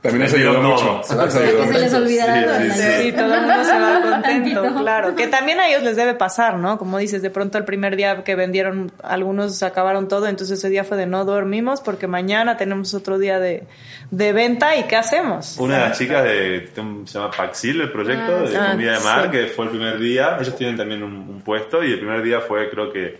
[0.00, 1.00] También eso ayudó mucho.
[1.02, 3.12] se les olvidara Sí, sí, sí.
[3.12, 5.16] todo el mundo se va contento, claro.
[5.16, 6.78] Que también a ellos les debe pasar, ¿no?
[6.78, 10.84] Como dices, de pronto el primer día que vendieron, algunos acabaron todo, entonces ese día
[10.84, 13.64] fue de no dormimos porque mañana tenemos otro día de,
[14.12, 15.56] de venta y ¿qué hacemos?
[15.58, 16.70] Una de las chicas de,
[17.04, 19.30] se llama Paxil, el proyecto de Ah, comida de mar, sí.
[19.32, 20.36] que fue el primer día.
[20.40, 23.18] Ellos tienen también un, un puesto y el primer día fue creo que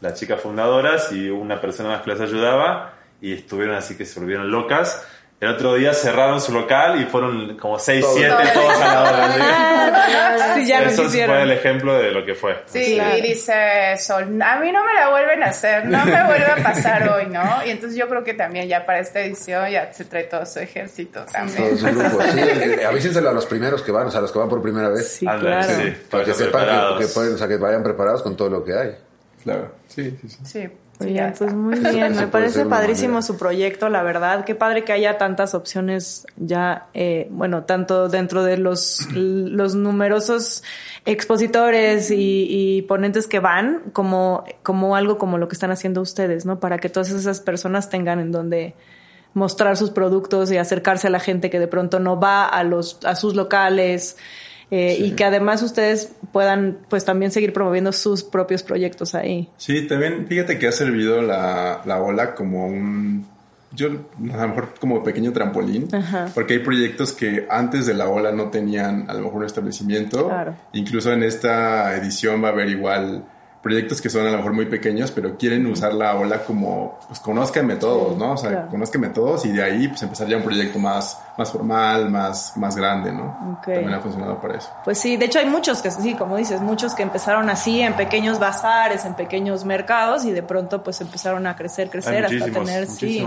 [0.00, 4.20] las chicas fundadoras y una persona más que las ayudaba y estuvieron así que se
[4.20, 5.04] volvieron locas.
[5.40, 8.14] El otro día cerraron su local y fueron como 6, Todos.
[8.16, 9.32] 7 todos a la hora.
[9.32, 9.40] ¿sí?
[9.42, 12.62] Ah, sí, ya lo Eso fue el ejemplo de lo que fue.
[12.66, 13.16] Sí, Claro.
[13.16, 16.56] y dice Sol, a mí no me la vuelven a hacer, no me vuelve a
[16.62, 17.42] pasar hoy, ¿no?
[17.64, 20.58] Y entonces yo creo que también ya para esta edición ya se trae todo su
[20.58, 21.78] ejército Todo también.
[21.78, 22.38] su grupo, sí.
[22.40, 24.90] eh, Avísenselo a los primeros que van, o sea, a los que van por primera
[24.90, 25.10] vez.
[25.10, 25.62] Sí, claro.
[25.62, 28.50] sí, Para que estar sepan que, que pueden, o sea, que vayan preparados con todo
[28.50, 28.94] lo que hay.
[29.42, 30.38] Claro, sí, sí, sí.
[30.44, 30.68] Sí, sí,
[31.00, 33.26] Oigan, ya pues muy bien, me parece padrísimo manera.
[33.26, 34.44] su proyecto, la verdad.
[34.44, 40.62] Qué padre que haya tantas opciones ya, eh, bueno, tanto dentro de los, los numerosos
[41.06, 46.44] expositores y, y ponentes que van, como, como algo como lo que están haciendo ustedes,
[46.46, 46.60] ¿no?
[46.60, 48.74] Para que todas esas personas tengan en donde
[49.34, 52.98] mostrar sus productos y acercarse a la gente que de pronto no va a los,
[53.04, 54.16] a sus locales.
[54.70, 59.48] Eh, Y que además ustedes puedan, pues también seguir promoviendo sus propios proyectos ahí.
[59.56, 63.26] Sí, también fíjate que ha servido la, la ola como un,
[63.72, 63.90] yo a
[64.42, 66.28] lo mejor como pequeño trampolín, Ajá.
[66.34, 70.28] porque hay proyectos que antes de la ola no tenían a lo mejor un establecimiento.
[70.28, 70.56] Claro.
[70.72, 73.24] Incluso en esta edición va a haber igual
[73.62, 77.20] proyectos que son a lo mejor muy pequeños, pero quieren usar la ola como, pues
[77.20, 78.32] conózcanme todos, ¿no?
[78.32, 78.68] O sea, claro.
[78.68, 82.74] conózcanme todos y de ahí pues empezar ya un proyecto más, más formal, más, más
[82.74, 83.60] grande, ¿no?
[83.62, 84.70] También ha funcionado para eso.
[84.84, 87.94] Pues sí, de hecho hay muchos que sí, como dices, muchos que empezaron así en
[87.94, 92.86] pequeños bazares, en pequeños mercados y de pronto pues empezaron a crecer, crecer hasta tener
[92.86, 93.26] sí.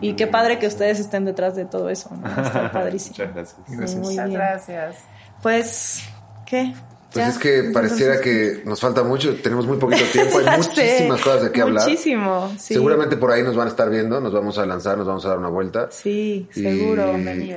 [0.00, 2.28] Y qué padre que ustedes estén detrás de todo eso, ¿no?
[2.42, 3.12] Está padrísimo.
[3.12, 3.60] Muchas gracias.
[3.68, 4.00] Gracias.
[4.00, 4.40] Muy Muchas bien.
[4.40, 4.96] gracias.
[5.40, 6.02] Pues,
[6.44, 6.74] ¿qué?
[7.12, 7.30] Pues ¿Ya?
[7.32, 11.42] es que pareciera que nos falta mucho, tenemos muy poquito tiempo, hay muchísimas sé, cosas
[11.42, 11.84] de qué hablar.
[11.88, 12.74] Muchísimo, sí.
[12.74, 15.30] Seguramente por ahí nos van a estar viendo, nos vamos a lanzar, nos vamos a
[15.30, 15.88] dar una vuelta.
[15.90, 17.12] Sí, Y, seguro.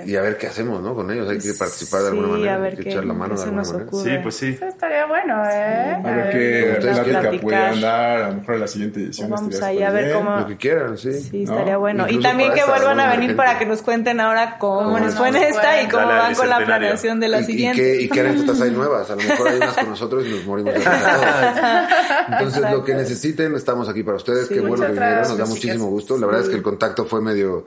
[0.05, 0.95] y a ver qué hacemos, ¿no?
[0.95, 3.05] Con ellos hay que participar de alguna Sí, manera, a ver hay que qué- echar
[3.05, 3.85] la mano de alguna manera.
[3.85, 4.03] ocurre.
[4.11, 4.47] Sí, pues sí.
[4.49, 5.97] Eso estaría bueno, ¿eh?
[6.03, 7.41] A ver qué plática platicar.
[7.41, 9.29] pudieran dar, a lo mejor en la siguiente edición.
[9.29, 10.17] Pues vamos ahí a ver bien.
[10.17, 11.13] cómo- Lo que quieran, sí.
[11.13, 11.51] Sí, ¿no?
[11.53, 12.05] estaría bueno.
[12.07, 14.97] Y Incluso también para que vuelvan a venir para que nos cuenten ahora cómo, ¿Cómo
[14.97, 17.45] les nos fue en esta y cómo van con la planeación de la Y- y,
[17.45, 18.01] siguiente.
[18.01, 19.11] y qué anécdotas hay nuevas.
[19.11, 20.83] A lo mejor hay unas con nosotros y nos morimos de.
[22.29, 24.47] Entonces, lo que necesiten, estamos aquí para ustedes.
[24.47, 24.55] Sí.
[24.55, 26.17] Qué bueno que vinieron, nos da muchísimo gusto.
[26.17, 27.65] La verdad es que el contacto fue medio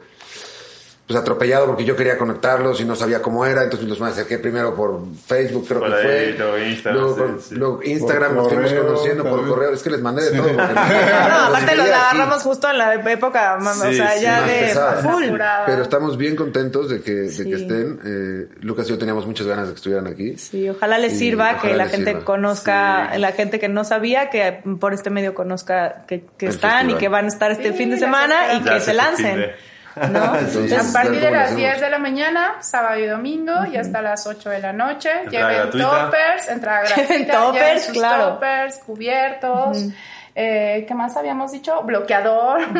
[1.07, 4.39] pues atropellado porque yo quería conectarlos y no sabía cómo era, entonces los me acerqué
[4.41, 6.35] primero por Facebook, creo Por que ahí, fue.
[6.39, 9.91] luego Instagram, Luego, sí, luego Instagram Por nos fuimos correo conociendo por correo, es que
[9.91, 10.49] les mandé de todo.
[10.49, 10.65] porque-
[11.29, 14.97] No, aparte los agarramos justo en la época, o sea, sí, ya más de pesada.
[14.97, 15.25] full.
[15.67, 17.45] Pero estamos bien contentos de que, de Sí.
[17.45, 18.01] que estén.
[18.05, 20.37] Eh, Lucas y yo teníamos muchas ganas de que estuvieran aquí.
[20.39, 22.25] Sí, ojalá les sirva, ojalá que la gente sirva.
[22.25, 23.21] conozca, Sí.
[23.21, 26.91] la gente que no sabía, que por este medio conozca que, que están festival.
[26.91, 29.53] y que van a estar este Sí, fin de semana y que se lancen.
[29.97, 30.37] ¿No?
[30.39, 31.61] Entonces, A partir de las hacemos.
[31.61, 35.11] 10 de la mañana, sábado y domingo, y hasta las 8 de la noche.
[35.25, 35.91] Entrada Lleven gratuita.
[35.91, 37.09] toppers, entrada gratuita.
[37.15, 38.25] Lleven toppers, sus claro.
[38.35, 39.79] toppers, cubiertos.
[40.35, 41.83] eh, ¿Qué más habíamos dicho?
[41.83, 42.61] Bloqueador.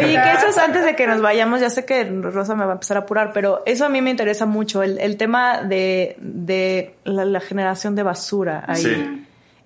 [0.00, 2.72] Y que eso es antes de que nos vayamos, ya sé que Rosa me va
[2.72, 6.16] a empezar a apurar, pero eso a mí me interesa mucho, el, el tema de,
[6.18, 8.82] de la, la generación de basura ahí.
[8.82, 9.23] Sí.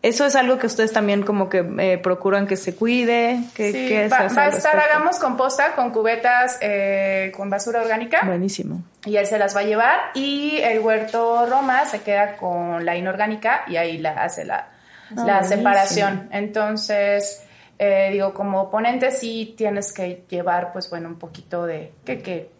[0.09, 3.95] Eso es algo que ustedes también como que eh, procuran que se cuide, que, Sí,
[4.11, 4.79] va, a estar, respecto?
[4.79, 8.21] hagamos composta con cubetas eh, con basura orgánica.
[8.25, 8.83] Buenísimo.
[9.05, 9.99] Y él se las va a llevar.
[10.15, 14.69] Y el huerto Roma se queda con la inorgánica y ahí la hace la,
[15.17, 16.29] Ah, la separación.
[16.33, 17.43] Entonces,
[17.81, 22.51] Eh, digo, como ponente sí tienes que llevar, pues bueno, un poquito de, que, que,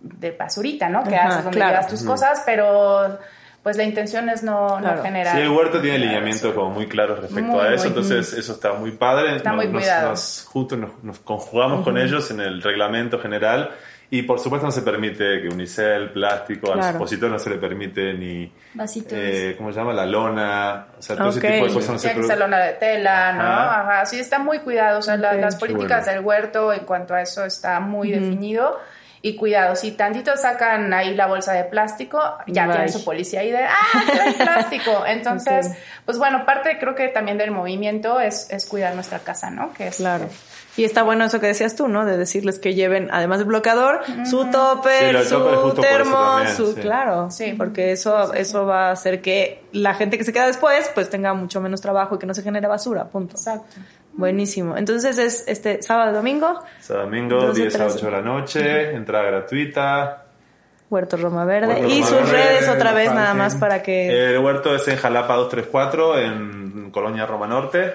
[0.00, 1.02] de basurita, ¿no?
[1.02, 1.72] Que Ajá, haces donde claro.
[1.72, 3.18] llevas tus cosas, pero
[3.62, 4.96] pues la intención es no, Claro.
[4.98, 5.36] no generar.
[5.36, 7.88] Sí, el huerto tiene lineamientos como muy claros respecto Muy, a eso, muy.
[7.88, 9.36] entonces eso está muy padre.
[9.36, 10.10] Está Nos- muy nos- cuidado.
[10.10, 13.70] Nos, justo nos, nos conjugamos con ellos en el reglamento general
[14.10, 16.92] y por supuesto no se permite que unicel, plástico, al Claro.
[16.94, 19.12] supositor no se le permite ni, Vasitos.
[19.12, 19.92] eh, ¿cómo se llama?
[19.92, 22.36] La lona, o sea, todo ese tipo de cosas no se permite.
[22.36, 23.42] lona de tela, ¿no?
[23.42, 24.06] Ajá.
[24.06, 25.00] Sí, está muy cuidado.
[25.00, 26.12] O sea, la- las políticas bueno.
[26.16, 28.78] del huerto en cuanto a eso está muy definido.
[29.20, 32.76] Y cuidado, si tantito sacan ahí la bolsa de plástico, ya Bye.
[32.76, 35.04] tiene su policía ahí de, ¡ah, trae plástico!
[35.06, 35.70] Entonces,
[36.04, 39.72] pues bueno, parte creo que también del movimiento es, es cuidar nuestra casa, ¿no?
[39.72, 40.28] Que es, Claro.
[40.78, 42.04] Y está bueno eso que decías tú, ¿no?
[42.04, 46.72] De decirles que lleven, además del bloqueador, su topper, su termo, también, su...
[46.72, 46.80] sí.
[46.80, 47.30] Claro.
[47.32, 47.54] Sí.
[47.58, 51.34] Porque eso, eso va a hacer que la gente que se queda después, pues tenga
[51.34, 53.34] mucho menos trabajo y que no se genere basura, punto.
[53.34, 53.74] Exacto.
[54.18, 54.76] Buenísimo.
[54.76, 57.96] Entonces es este sábado y domingo, O sea, domingo, Doce, 10 a trece.
[57.98, 60.24] 8 de la noche, entrada gratuita.
[60.90, 61.68] Huerto Roma Verde.
[61.68, 64.32] Huerto y Roma sus Verde, redes otra vez nada más para que...
[64.34, 67.94] El huerto es en Jalapa 234, en Colonia Roma Norte.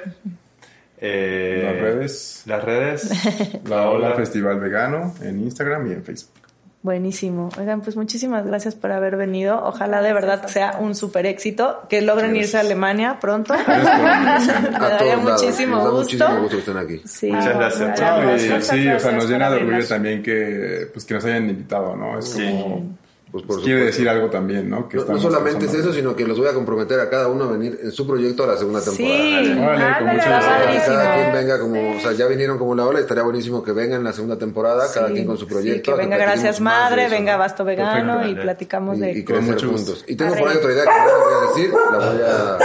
[0.98, 2.44] Eh, Las redes.
[2.46, 3.64] Las redes.
[3.68, 6.43] La Ola Festival Vegano en Instagram y en Facebook.
[6.84, 7.48] Buenísimo.
[7.58, 9.64] Oigan, pues muchísimas gracias por haber venido.
[9.66, 13.54] Ojalá de verdad sea un super éxito, que logren irse a Alemania pronto.
[13.68, 15.42] Me A daría todos lados.
[15.42, 15.94] muchísimo gusto.
[15.96, 17.02] muchísimo gusto que estén aquí.
[17.06, 17.32] Sí.
[17.32, 18.68] Muchas gracias.
[18.68, 22.20] Sí, o sea, nos llena de orgullo también que, pues, que nos hayan invitado, ¿no?
[22.20, 22.44] Es Sí.
[22.62, 22.98] como,
[23.34, 23.86] Pues por quiere supuesto.
[23.98, 24.88] decir algo también, ¿no?
[24.88, 27.46] Que No, no solamente es eso, sino que los voy a comprometer a cada uno
[27.46, 29.16] a venir en su proyecto a la segunda temporada.
[29.18, 29.58] Sí.
[29.60, 30.72] Órale, con mucho gusto.
[30.72, 33.72] Que cada quien venga como, o sea, ya vinieron como la ola, estaría buenísimo que
[33.72, 35.82] vengan en la segunda temporada, cada Sí, quien con su sí, proyecto.
[35.84, 37.36] que a venga Gracias Madre, eso, venga.
[37.38, 38.40] Basto Vegano Perfecto.
[38.40, 39.12] y platicamos y, de...
[39.14, 39.86] y Con crecer mucho gusto.
[39.94, 40.06] juntos.
[40.08, 42.58] Y tengo por ahí otra idea que no les voy a decir, la voy a...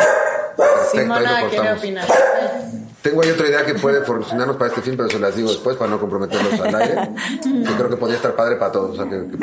[0.55, 2.05] Perfecto, Simona quiere opinar.
[3.03, 5.77] Tengo ahí otra idea que puede funcionarnos para este film, pero se las digo después
[5.77, 7.11] para no comprometerlos al aire.
[7.43, 8.91] que creo que podría estar padre para todos.
[8.91, 9.39] O sea, que, que.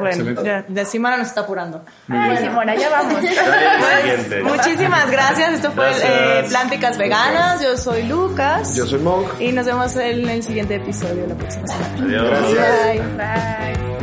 [0.00, 1.82] Bueno, ya, de Simona nos está apurando.
[2.08, 3.20] Ay, Simona, ya vamos.
[3.20, 4.42] Siguiente.
[4.42, 5.54] Muchísimas gracias.
[5.54, 6.10] Esto fue Gracias.
[6.12, 7.62] eh, Plánticas Veganas.
[7.62, 8.74] Yo soy Lucas.
[8.74, 9.40] Yo soy Monk.
[9.40, 12.04] Y nos vemos en el siguiente episodio la próxima semana.
[12.04, 12.30] Adiós.
[12.54, 13.16] Gracias.
[13.16, 13.76] Bye.
[13.82, 13.95] Bye.